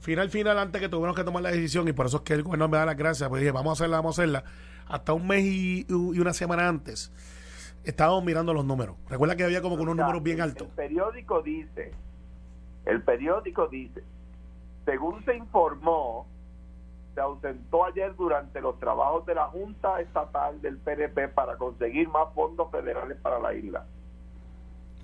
[0.00, 2.42] final, final, antes que tuvimos que tomar la decisión, y por eso es que el
[2.42, 4.44] gobierno me da las gracias, pues dije, vamos a hacerla, vamos a hacerla,
[4.88, 7.12] hasta un mes y, y una semana antes,
[7.84, 8.96] estábamos mirando los números.
[9.10, 10.66] Recuerda que había como con unos números bien altos.
[10.68, 11.92] El periódico dice,
[12.86, 14.02] el periódico dice,
[14.86, 16.26] según se informó,
[17.14, 22.32] se ausentó ayer durante los trabajos de la Junta Estatal del PNP para conseguir más
[22.34, 23.86] fondos federales para la isla.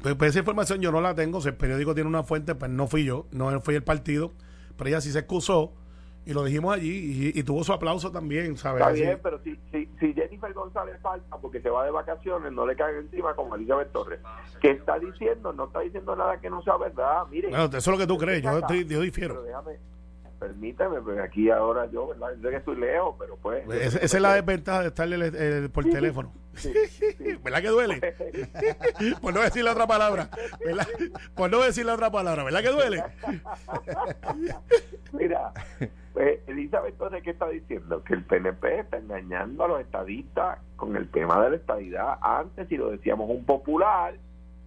[0.02, 1.40] Pues, pues esa información yo no la tengo.
[1.40, 4.32] Si el periódico tiene una fuente, pues no fui yo, no fui el partido.
[4.76, 5.72] Pero ella sí se excusó
[6.24, 8.80] y lo dijimos allí y, y tuvo su aplauso también, ¿sabes?
[8.80, 12.52] Está Así- bien, pero si, si, si Jennifer González falta porque se va de vacaciones,
[12.52, 14.20] no le caen encima como Elizabeth Torres.
[14.60, 15.52] que está diciendo?
[15.52, 17.24] No está diciendo nada que no sea verdad.
[17.30, 19.42] Mire, Bueno, eso es lo que tú crees, yo, estoy, yo pero difiero.
[19.42, 19.78] déjame,
[20.40, 22.30] permítame, pues aquí ahora yo, ¿verdad?
[22.36, 23.62] Yo sé que estoy lejos, pero pues.
[23.68, 26.32] Esa, esa es la desventaja de estarle el- el- por teléfono.
[26.54, 27.14] Sí, sí.
[27.44, 28.00] ¿Verdad que duele?
[29.22, 30.28] Por no decir la otra palabra.
[30.64, 30.86] ¿verdad?
[31.36, 32.42] Por no decir la otra palabra.
[32.42, 33.04] ¿Verdad que duele?
[35.12, 35.52] Mira,
[36.12, 38.02] pues, Elizabeth Torres, ¿qué está diciendo?
[38.04, 42.18] Que el PNP está engañando a los estadistas con el tema de la estadidad.
[42.20, 44.14] Antes, si lo decíamos un popular,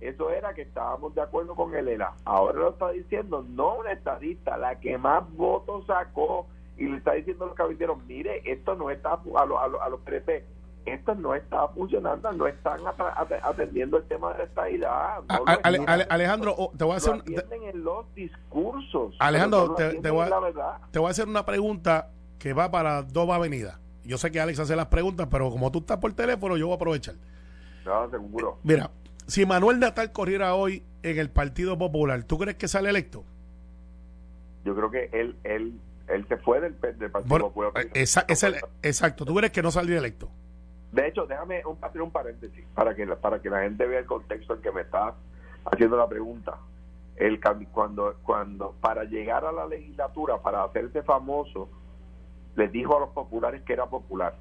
[0.07, 2.13] eso era que estábamos de acuerdo con el ELA.
[2.25, 7.13] Ahora lo está diciendo no una estadista, la que más votos sacó y le está
[7.13, 10.43] diciendo a los cabilderos, mire, esto no está, a, los- a, los- a los PNP,
[10.85, 12.79] esto no está funcionando, no están
[13.43, 14.39] atendiendo el tema de
[14.79, 15.83] la no A- lo Ale-.
[15.87, 19.15] Ale- Alejandro, oh, te voy a hacer Lo te- en los discursos.
[19.19, 23.03] Alejandro, no lo te- voy a- te voy a hacer una pregunta que va para
[23.03, 23.79] dos avenidas.
[24.03, 26.73] Yo sé que Alex hace las preguntas, pero como tú estás por teléfono, yo voy
[26.73, 27.15] a aprovechar.
[27.85, 28.57] No, seguro.
[28.63, 28.91] Mira,
[29.27, 33.23] si Manuel Natal corriera hoy en el Partido Popular, ¿tú crees que sale electo?
[34.65, 37.71] Yo creo que él él él se fue del, del Partido Bueno, Popular.
[37.86, 38.25] eh, esa-
[38.81, 40.29] exacto, ¿tú crees que no saldría electo?
[40.91, 43.99] De hecho, déjame un, hacer un paréntesis para que la- para que la gente vea
[43.99, 45.15] el contexto en que me está
[45.65, 46.57] haciendo la pregunta.
[47.15, 47.39] El
[47.71, 51.69] cuando cuando para llegar a la legislatura para hacerse famoso
[52.55, 54.36] les dijo a los populares que era popular.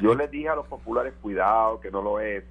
[0.00, 2.44] Yo les dije a los populares cuidado que no lo es.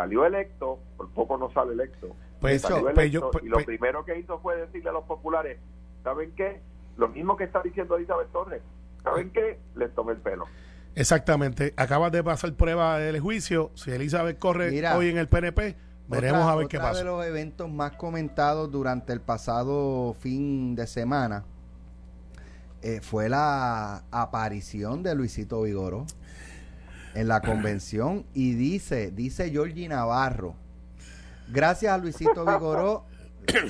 [0.00, 2.16] Salió electo, por poco no sale electo.
[2.40, 4.92] Pues, Salió pues, electo, yo- pues- y lo pues- primero que hizo fue decirle a
[4.94, 5.58] los populares,
[6.02, 6.62] ¿saben qué?
[6.96, 8.62] Lo mismo que está diciendo Elizabeth Torres.
[9.02, 9.58] ¿Saben qué?
[9.74, 10.46] Les tomé el pelo.
[10.94, 11.74] Exactamente.
[11.76, 13.70] Acabas de pasar prueba del juicio.
[13.74, 14.96] Si Elizabeth corre Mira.
[14.96, 15.76] hoy en el PNP,
[16.08, 16.98] veremos Otra- a ver qué pasa.
[17.00, 21.44] de los eventos más comentados durante el pasado fin de semana
[22.82, 26.06] eh, fue la aparición de Luisito Vigoró
[27.14, 30.54] en la convención y dice, dice Georgie Navarro,
[31.48, 33.04] gracias a Luisito Vigoró,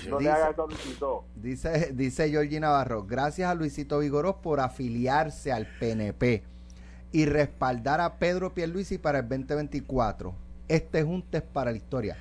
[0.08, 1.24] No dice, eso, Luisito.
[1.36, 6.42] dice, dice Georgie Navarro, gracias a Luisito Vigoró por afiliarse al PNP
[7.12, 10.34] y respaldar a Pedro Pierluisi para el 2024.
[10.68, 12.16] Este junte es para la historia.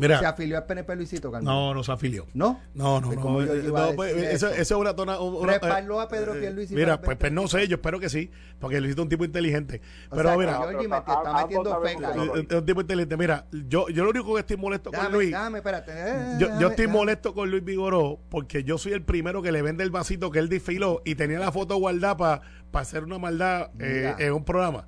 [0.00, 1.44] Mira, ¿Se afilió al PNP Luisito Carmen?
[1.46, 2.26] no, no se afilió.
[2.34, 2.60] ¿No?
[2.74, 3.22] No, no, Pues, no.
[3.22, 5.18] ¿cómo yo eh, no, pues, eso, es una tona.
[5.20, 8.08] una- Respaldó a Pedro eh, Pierluisi Mira, para pues, pues no sé, yo espero que
[8.08, 9.80] sí, porque Luisito es un tipo inteligente.
[10.10, 12.10] O Pero sea, mira, me Ah, está metiendo feca.
[12.10, 13.16] es es un tipo inteligente.
[13.16, 15.30] Mira, yo, yo lo único que estoy molesto con Luis.
[15.30, 15.92] déjame, espérate.
[15.94, 19.62] eh, Yo, yo estoy molesto con Luis Vigoró porque yo soy el primero que le
[19.62, 22.42] vende el vasito que él desfiló y tenía la foto guardada para
[22.82, 24.16] hacer una maldad eh, Mira.
[24.26, 24.86] en un programa.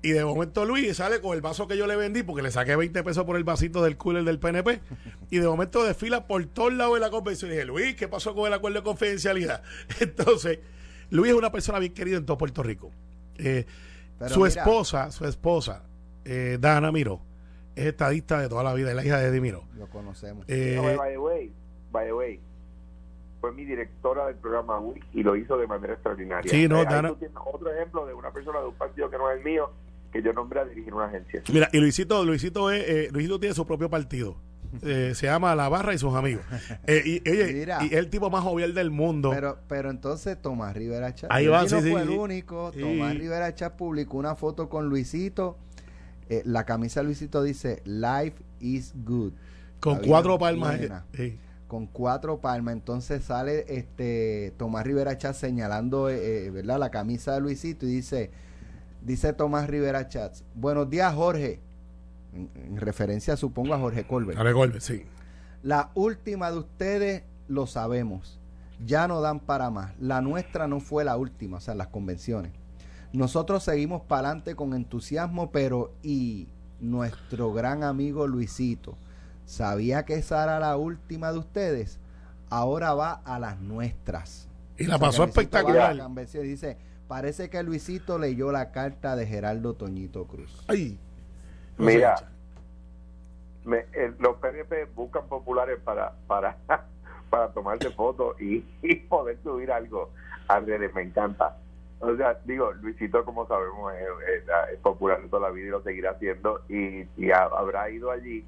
[0.00, 2.76] Y de momento Luis sale con el vaso que yo le vendí porque le saqué
[2.76, 4.80] 20 pesos por el vasito del cooler del PNP.
[5.30, 7.50] Y de momento desfila por todos lados de la convención.
[7.50, 9.62] Y dije, Luis, ¿qué pasó con el acuerdo de confidencialidad?
[10.00, 10.60] Entonces,
[11.10, 12.92] Luis es una persona bien querida en todo Puerto Rico.
[13.38, 13.66] Eh,
[14.28, 14.48] su mira.
[14.48, 15.82] esposa, su esposa,
[16.24, 17.20] eh, Dana Miro,
[17.74, 19.64] es estadista de toda la vida, es la hija de Eddie Miro.
[19.76, 20.44] Lo conocemos.
[20.48, 21.52] Eh, No, by the way,
[21.92, 22.40] by the way,
[23.40, 26.50] fue mi directora del programa WIC y lo hizo de manera extraordinaria.
[26.50, 27.14] Sí, no, Eh, ahí Dana-
[27.52, 29.70] otro ejemplo de una persona de un partido que no es el mío,
[30.12, 31.42] que yo nombré a dirigir una agencia.
[31.52, 34.36] Mira, y Luisito, Luisito, es, eh, Luisito tiene su propio partido.
[34.82, 36.44] Eh, se llama La Barra y sus amigos.
[36.86, 37.78] Eh, y, oye, Mira.
[37.82, 39.30] y es el tipo más jovial del mundo.
[39.30, 41.30] Pero, pero entonces Tomás Rivera Chat.
[41.32, 42.18] Ahí va, Georgie no sí, fue sí, el sí.
[42.18, 42.72] único.
[42.74, 42.80] Sí.
[42.80, 45.56] Tomás Rivera Chat publicó una foto con Luisito.
[46.28, 49.32] Eh, la camisa de Luisito dice Life is good.
[49.80, 50.78] con la cuatro palmas.
[50.80, 51.38] eh, sí.
[51.66, 52.74] Con cuatro palmas.
[52.74, 56.78] Entonces sale este Tomás Rivera Chat señalando ¿verdad?
[56.78, 58.30] la camisa de Luisito y dice,
[59.08, 61.60] dice Tomás Rivera Chats, buenos días Jorge.
[62.34, 64.36] En, en referencia supongo a Jorge Colbert.
[64.36, 65.02] Dale golpe, sí.
[65.62, 68.38] La última de ustedes lo sabemos.
[68.84, 69.98] Ya no dan para más.
[69.98, 72.52] La nuestra no fue la última, o sea, las convenciones.
[73.14, 76.48] Nosotros seguimos para adelante con entusiasmo, pero y
[76.78, 78.94] nuestro gran amigo Luisito,
[79.46, 81.98] ¿sabía que esa era la última de ustedes?
[82.50, 84.48] Ahora va a las nuestras.
[84.76, 85.96] Y la O sea, pasó espectacular.
[86.42, 86.76] dice,
[87.08, 90.62] parece que Luisito leyó la carta de Gerardo Toñito Cruz.
[90.68, 90.98] Ay.
[91.78, 92.16] Mira,
[93.64, 96.56] me- eh, los PNP buscan populares para para
[97.30, 100.10] para tomarse fotos y, y poder subir algo
[100.48, 100.94] a redes.
[100.94, 101.56] Me encanta.
[102.00, 104.42] O sea, digo, Luisito, como sabemos, es,
[104.72, 106.62] es popular de toda la vida y lo seguirá haciendo.
[106.68, 108.44] Y, y ha- habrá ido allí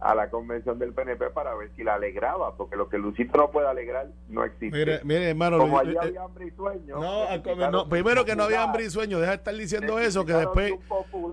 [0.00, 3.50] a la convención del PNP para ver si la alegraba, porque lo que Luisito no
[3.50, 4.76] puede alegrar no existe.
[4.76, 5.58] Mire, mire, hermano.
[5.58, 6.98] como allí eh, había hambre y sueño.
[6.98, 9.18] no, quitaron primero que no había hambre y sueño.
[9.18, 10.74] Deja de estar diciendo eso, que después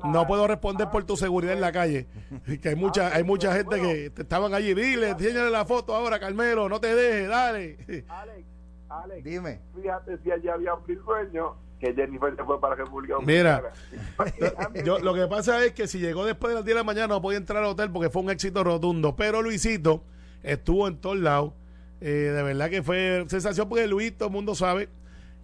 [0.05, 2.07] no puedo responder por tu seguridad en la calle.
[2.61, 4.73] Que hay mucha, hay mucha gente que te estaban allí.
[4.73, 7.77] Dile, enséñale la foto ahora, Carmelo, no te dejes, dale.
[8.07, 8.47] Alex,
[8.89, 9.59] Alex, Dime.
[9.75, 13.73] fíjate si allí había hambre y sueño, que Jennifer se fue para la República Mira,
[14.15, 14.83] Dominicana.
[14.85, 17.07] Yo, lo que pasa es que si llegó después de las 10 de la mañana
[17.07, 19.15] no podía entrar al hotel porque fue un éxito rotundo.
[19.15, 20.03] Pero Luisito
[20.43, 21.53] estuvo en todos lados.
[21.99, 24.89] Eh, de verdad que fue sensación porque Luis, todo el mundo sabe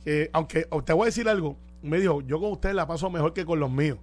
[0.03, 3.33] que, aunque te voy a decir algo, me dijo, yo con ustedes la paso mejor
[3.33, 3.97] que con los míos.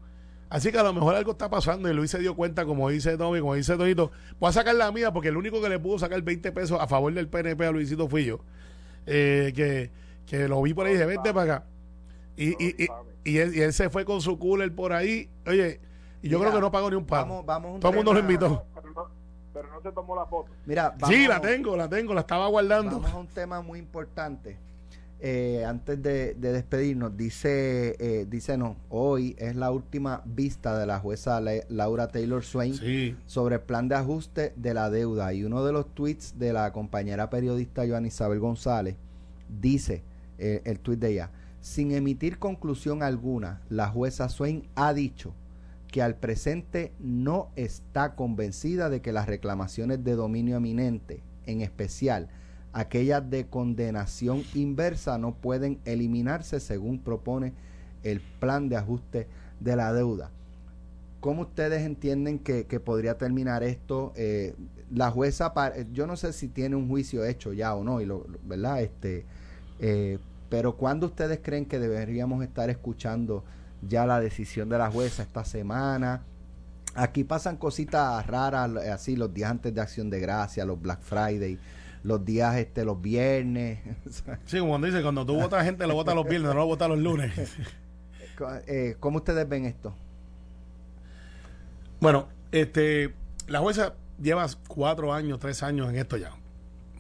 [0.51, 3.17] Así que a lo mejor algo está pasando y Luis se dio cuenta, como dice
[3.17, 4.11] Tommy, como dice Tonito,
[4.41, 6.89] voy a sacar la mía porque el único que le pudo sacar 20 pesos a
[6.89, 8.41] favor del PNP a Luisito fui yo.
[9.07, 9.91] Eh, que,
[10.27, 11.67] que lo vi por ahí y dije, vente para acá.
[12.37, 12.89] Y, y, y,
[13.25, 15.29] y él, y él se fue con su cooler por ahí.
[15.47, 15.81] Oye,
[16.23, 17.29] y yo Mira, creo que no pagó ni un pago.
[17.29, 18.65] Vamos, vamos un Todo el mundo lo invitó.
[18.75, 19.07] pero, no,
[19.53, 20.51] pero no se tomó la foto.
[20.67, 22.93] Mira, sí, la tengo, la tengo, la estaba guardando.
[22.97, 24.59] Vamos a un tema muy importante.
[25.27, 30.85] Eh, antes de, de despedirnos, dice, eh, dice no, hoy es la última vista de
[30.87, 33.17] la jueza Le- Laura Taylor Swain Sí.
[33.25, 35.33] sobre el plan de ajuste de la deuda.
[35.33, 38.97] Y uno de los tweets de la compañera periodista Joana Isabel González
[39.49, 40.03] dice,
[40.39, 41.31] eh, el tweet de ella,
[41.65, 45.33] sin emitir conclusión alguna, la jueza Swain ha dicho
[45.91, 52.29] que al presente no está convencida de que las reclamaciones de dominio eminente, en especial
[52.75, 57.55] aquellas de condenación inversa, no pueden eliminarse según propone
[58.03, 59.27] el plan de ajuste
[59.59, 60.31] de la deuda.
[61.21, 64.13] ¿Cómo ustedes entienden que, podría terminar esto?
[64.17, 64.55] Eh,
[64.93, 65.55] la jueza,
[65.95, 68.83] yo no sé si tiene un juicio hecho ya o no, y lo- ¿verdad?
[68.83, 69.25] Este,
[69.79, 70.19] eh,
[70.55, 73.43] pero ¿cuándo ustedes creen que deberíamos estar escuchando
[73.83, 76.23] ya la decisión de la jueza esta semana?
[76.95, 81.01] Aquí pasan cositas raras, eh, así los días antes de Acción de Gracia, los Black
[81.01, 81.59] Friday,
[82.05, 83.81] los días, este, los viernes.
[84.47, 87.01] Sí, como dice, cuando tú votas gente, lo votas los viernes, no lo votas los
[87.01, 87.33] lunes.
[88.69, 89.93] Eh, ¿Cómo ustedes ven esto?
[91.99, 93.13] Bueno, este,
[93.49, 96.31] la jueza lleva cuatro años, tres años en esto ya.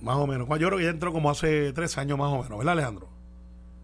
[0.01, 0.49] Más o menos.
[0.59, 3.14] Yo creo que ya entró como hace tres años más o menos, ¿verdad, Alejandro?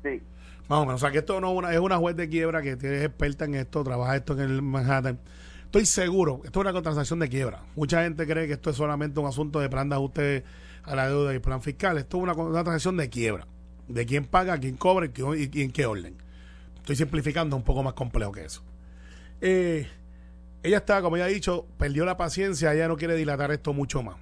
[0.03, 0.23] Sí.
[0.69, 1.03] Más o menos.
[1.03, 3.55] O sea, que esto no una, es una juez de quiebra que es experta en
[3.55, 5.19] esto, trabaja esto en el Manhattan.
[5.65, 7.63] Estoy seguro, esto es una transacción de quiebra.
[7.77, 10.45] Mucha gente cree que esto es solamente un asunto de plan de ajuste
[10.83, 11.99] a la deuda y plan fiscal.
[11.99, 13.47] Esto es una, una transacción de quiebra.
[13.87, 16.17] De quién paga, quién cobra y, y en qué orden.
[16.77, 18.63] Estoy simplificando un poco más complejo que eso.
[19.41, 19.87] Eh,
[20.63, 24.03] ella está, como ya he dicho, perdió la paciencia, ella no quiere dilatar esto mucho
[24.03, 24.17] más.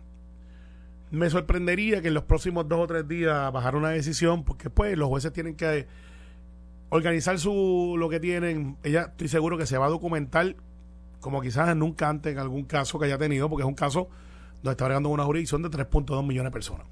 [1.11, 4.97] Me sorprendería que en los próximos dos o tres días bajara una decisión, porque pues
[4.97, 5.87] los jueces tienen que
[6.91, 8.77] organizar su lo que tienen.
[8.83, 10.57] Ella estoy seguro que se va a documentar
[11.21, 14.09] como quizás nunca antes en algún caso que haya tenido, porque es un caso
[14.63, 16.87] donde está bregando una jurisdicción de 3.2 millones de personas.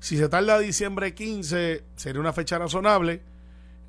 [0.00, 3.22] Si se tarda diciembre 15, sería una fecha razonable.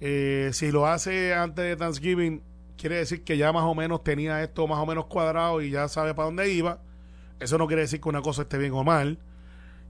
[0.02, 2.42] Eh, si lo hace antes de Thanksgiving,
[2.78, 5.88] quiere decir que ya más o menos tenía esto más o menos cuadrado y ya
[5.88, 6.82] sabe para dónde iba.
[7.40, 9.20] Eso no quiere decir que una cosa esté bien o mal.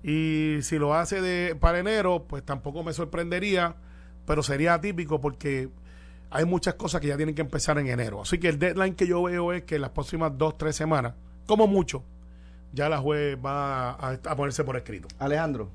[0.04, 3.76] Y si lo hace de para enero, pues tampoco me sorprendería,
[4.26, 5.70] pero sería atípico porque
[6.32, 8.22] hay muchas cosas que ya tienen que empezar en enero.
[8.22, 11.16] Así que el deadline que yo veo es que en las próximas dos, tres semanas,
[11.46, 12.04] como mucho,
[12.72, 15.08] ya la juez va a, a ponerse por escrito.
[15.18, 15.70] Alejandro.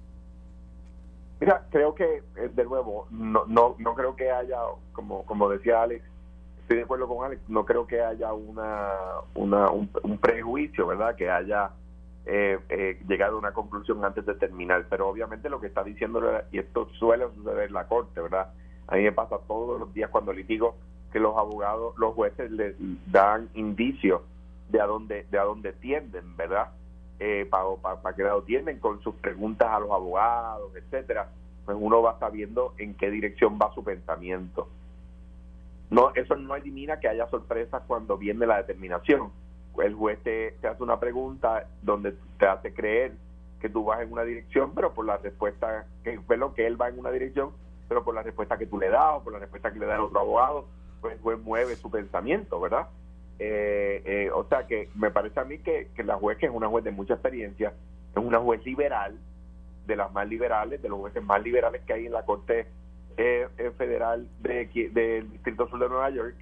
[1.41, 4.59] Mira, creo que, eh, de nuevo, no, no, no creo que haya,
[4.93, 6.05] como, como decía Alex,
[6.63, 8.89] estoy de acuerdo con Alex, no creo que haya una,
[9.35, 11.15] una un, un prejuicio, ¿verdad?
[11.17, 11.71] Que haya
[12.27, 14.87] eh, eh, llegado a una conclusión antes de terminar.
[14.89, 16.23] Pero obviamente lo que está diciendo,
[16.53, 18.53] y esto suele suceder en la corte, ¿verdad?
[18.87, 20.77] A mí me pasa todos los días cuando litigo
[21.13, 22.75] que los abogados, los jueces les
[23.11, 24.23] dan indicios
[24.69, 26.69] de a dónde, de a dónde tienden, ¿verdad?
[27.19, 31.29] eh, para pa, qué lado tienden con sus preguntas a los abogados, etcétera,
[31.65, 34.69] pues uno va sabiendo en qué dirección va su pensamiento.
[35.91, 39.31] No, eso no elimina que haya sorpresas cuando viene la determinación.
[39.83, 43.13] El juez te, te hace una pregunta donde te hace creer
[43.61, 46.81] que tú vas en una dirección, pero por la respuesta que fue lo que él
[46.81, 47.51] va en una dirección,
[47.89, 49.97] pero por la respuesta que tú le das o por la respuesta que le da
[49.97, 50.67] el otro abogado,
[51.01, 52.89] pues el juez mueve su pensamiento, ¿verdad?
[53.39, 56.53] Eh, eh, o sea que me parece a mí que, que la juez, que es
[56.53, 57.73] una juez de mucha experiencia,
[58.15, 59.19] es una juez liberal,
[59.87, 62.67] de las más liberales, de los jueces más liberales que hay en la Corte
[63.17, 66.37] eh, eh, Federal de, del Distrito Sur de Nueva York,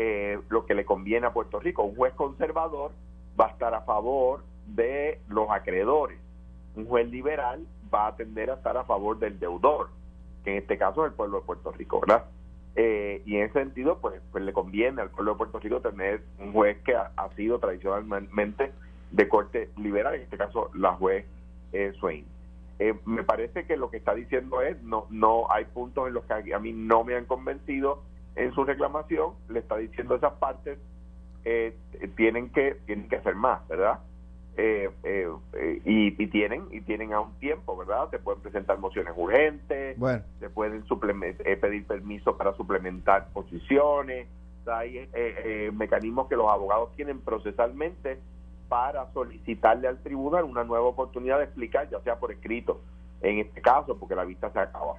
[0.00, 1.82] eh, lo que le conviene a Puerto Rico.
[1.82, 2.92] Un juez conservador
[3.38, 6.20] va a estar a favor de los acreedores.
[6.76, 9.88] Un juez liberal va a tender a estar a favor del deudor,
[10.44, 12.26] que en este caso es el pueblo de Puerto Rico, ¿verdad?
[12.76, 16.22] Eh, y en ese sentido, pues, pues le conviene al pueblo de Puerto Rico tener
[16.38, 18.70] un juez que ha, sido tradicionalmente
[19.10, 21.26] de corte liberal, en este caso la juez
[21.72, 22.24] eh, Swain.
[22.78, 26.24] Eh, me parece que lo que está diciendo es, no, no hay puntos en los
[26.24, 28.04] que a mí no me han convencido
[28.38, 30.78] en su reclamación, le está diciendo esas partes
[31.44, 31.76] eh,
[32.16, 34.00] tienen que tienen que hacer más, ¿verdad?
[34.56, 38.10] Eh, eh, eh, y, y tienen y tienen a un tiempo, ¿verdad?
[38.10, 40.22] Se pueden presentar mociones urgentes, Bueno.
[40.40, 40.84] se pueden
[41.44, 44.26] eh, pedir permiso para suplementar posiciones,
[44.66, 48.18] hay eh, eh, mecanismos que los abogados tienen procesalmente
[48.68, 52.82] para solicitarle al tribunal una nueva oportunidad de explicar, ya sea por escrito,
[53.22, 54.94] en este caso, porque la vista se acaba.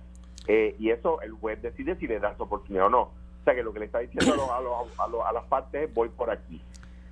[0.47, 3.11] Eh, y eso el juez decide si le da esa oportunidad o no.
[3.49, 5.43] Sea que lo que le está diciendo a, los- a, los- a, los- a las
[5.45, 6.61] partes es voy por aquí.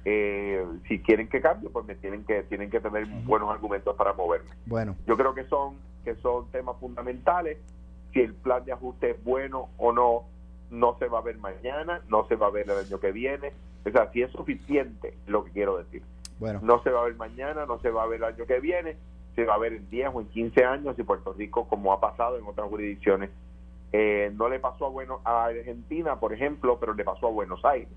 [0.05, 4.13] Eh, si quieren que cambie, pues me tienen que tienen que tener buenos argumentos para
[4.13, 4.51] moverme.
[4.67, 5.75] Bueno, Yo creo que son
[6.05, 7.57] que son temas fundamentales.
[8.13, 10.25] Si el plan de ajuste es bueno o no,
[10.69, 13.51] no se va a ver mañana, no se va a ver el año que viene.
[13.85, 16.03] O sea, si es suficiente, lo que quiero decir.
[16.39, 16.59] bueno.
[16.61, 18.95] No se va a ver mañana, no se va a ver el año que viene,
[19.35, 21.99] se va a ver en 10 o en 15 años y Puerto Rico, como ha
[21.99, 23.29] pasado en otras jurisdicciones,
[23.93, 27.63] eh, no le pasó a, bueno, a Argentina, por ejemplo, pero le pasó a Buenos
[27.65, 27.89] Aires,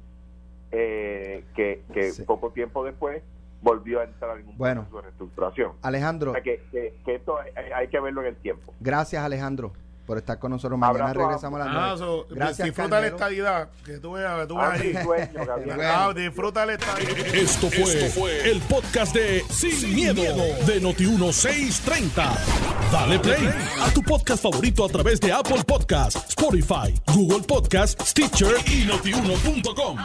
[0.73, 2.23] eh, que, que Sí.
[2.25, 3.23] poco tiempo después
[3.63, 4.83] volvió a entrar en un Bueno.
[4.83, 5.73] proceso de reestructuración.
[5.83, 8.73] Alejandro, O sea, que, que, que esto hay, hay que verlo en el tiempo.
[8.81, 9.73] gracias Alejandro
[10.11, 10.77] por estar con nosotros.
[10.77, 11.99] Mañana Abrazo regresamos a las nueve.
[11.99, 15.05] so, Gracias, disfruta la estadidad, que tú veas, tú vas mi ahí.
[15.05, 15.31] sueño.
[15.65, 15.83] Bueno.
[15.85, 17.27] Ah, disfruta la estadidad.
[17.33, 20.21] Esto fue, el podcast de Sin, miedo,
[20.67, 22.29] de Noti1630.
[22.91, 28.57] Dale play a tu podcast favorito a través de Apple Podcasts, Spotify, Google Podcasts, Stitcher
[28.67, 29.97] y notiuno.com.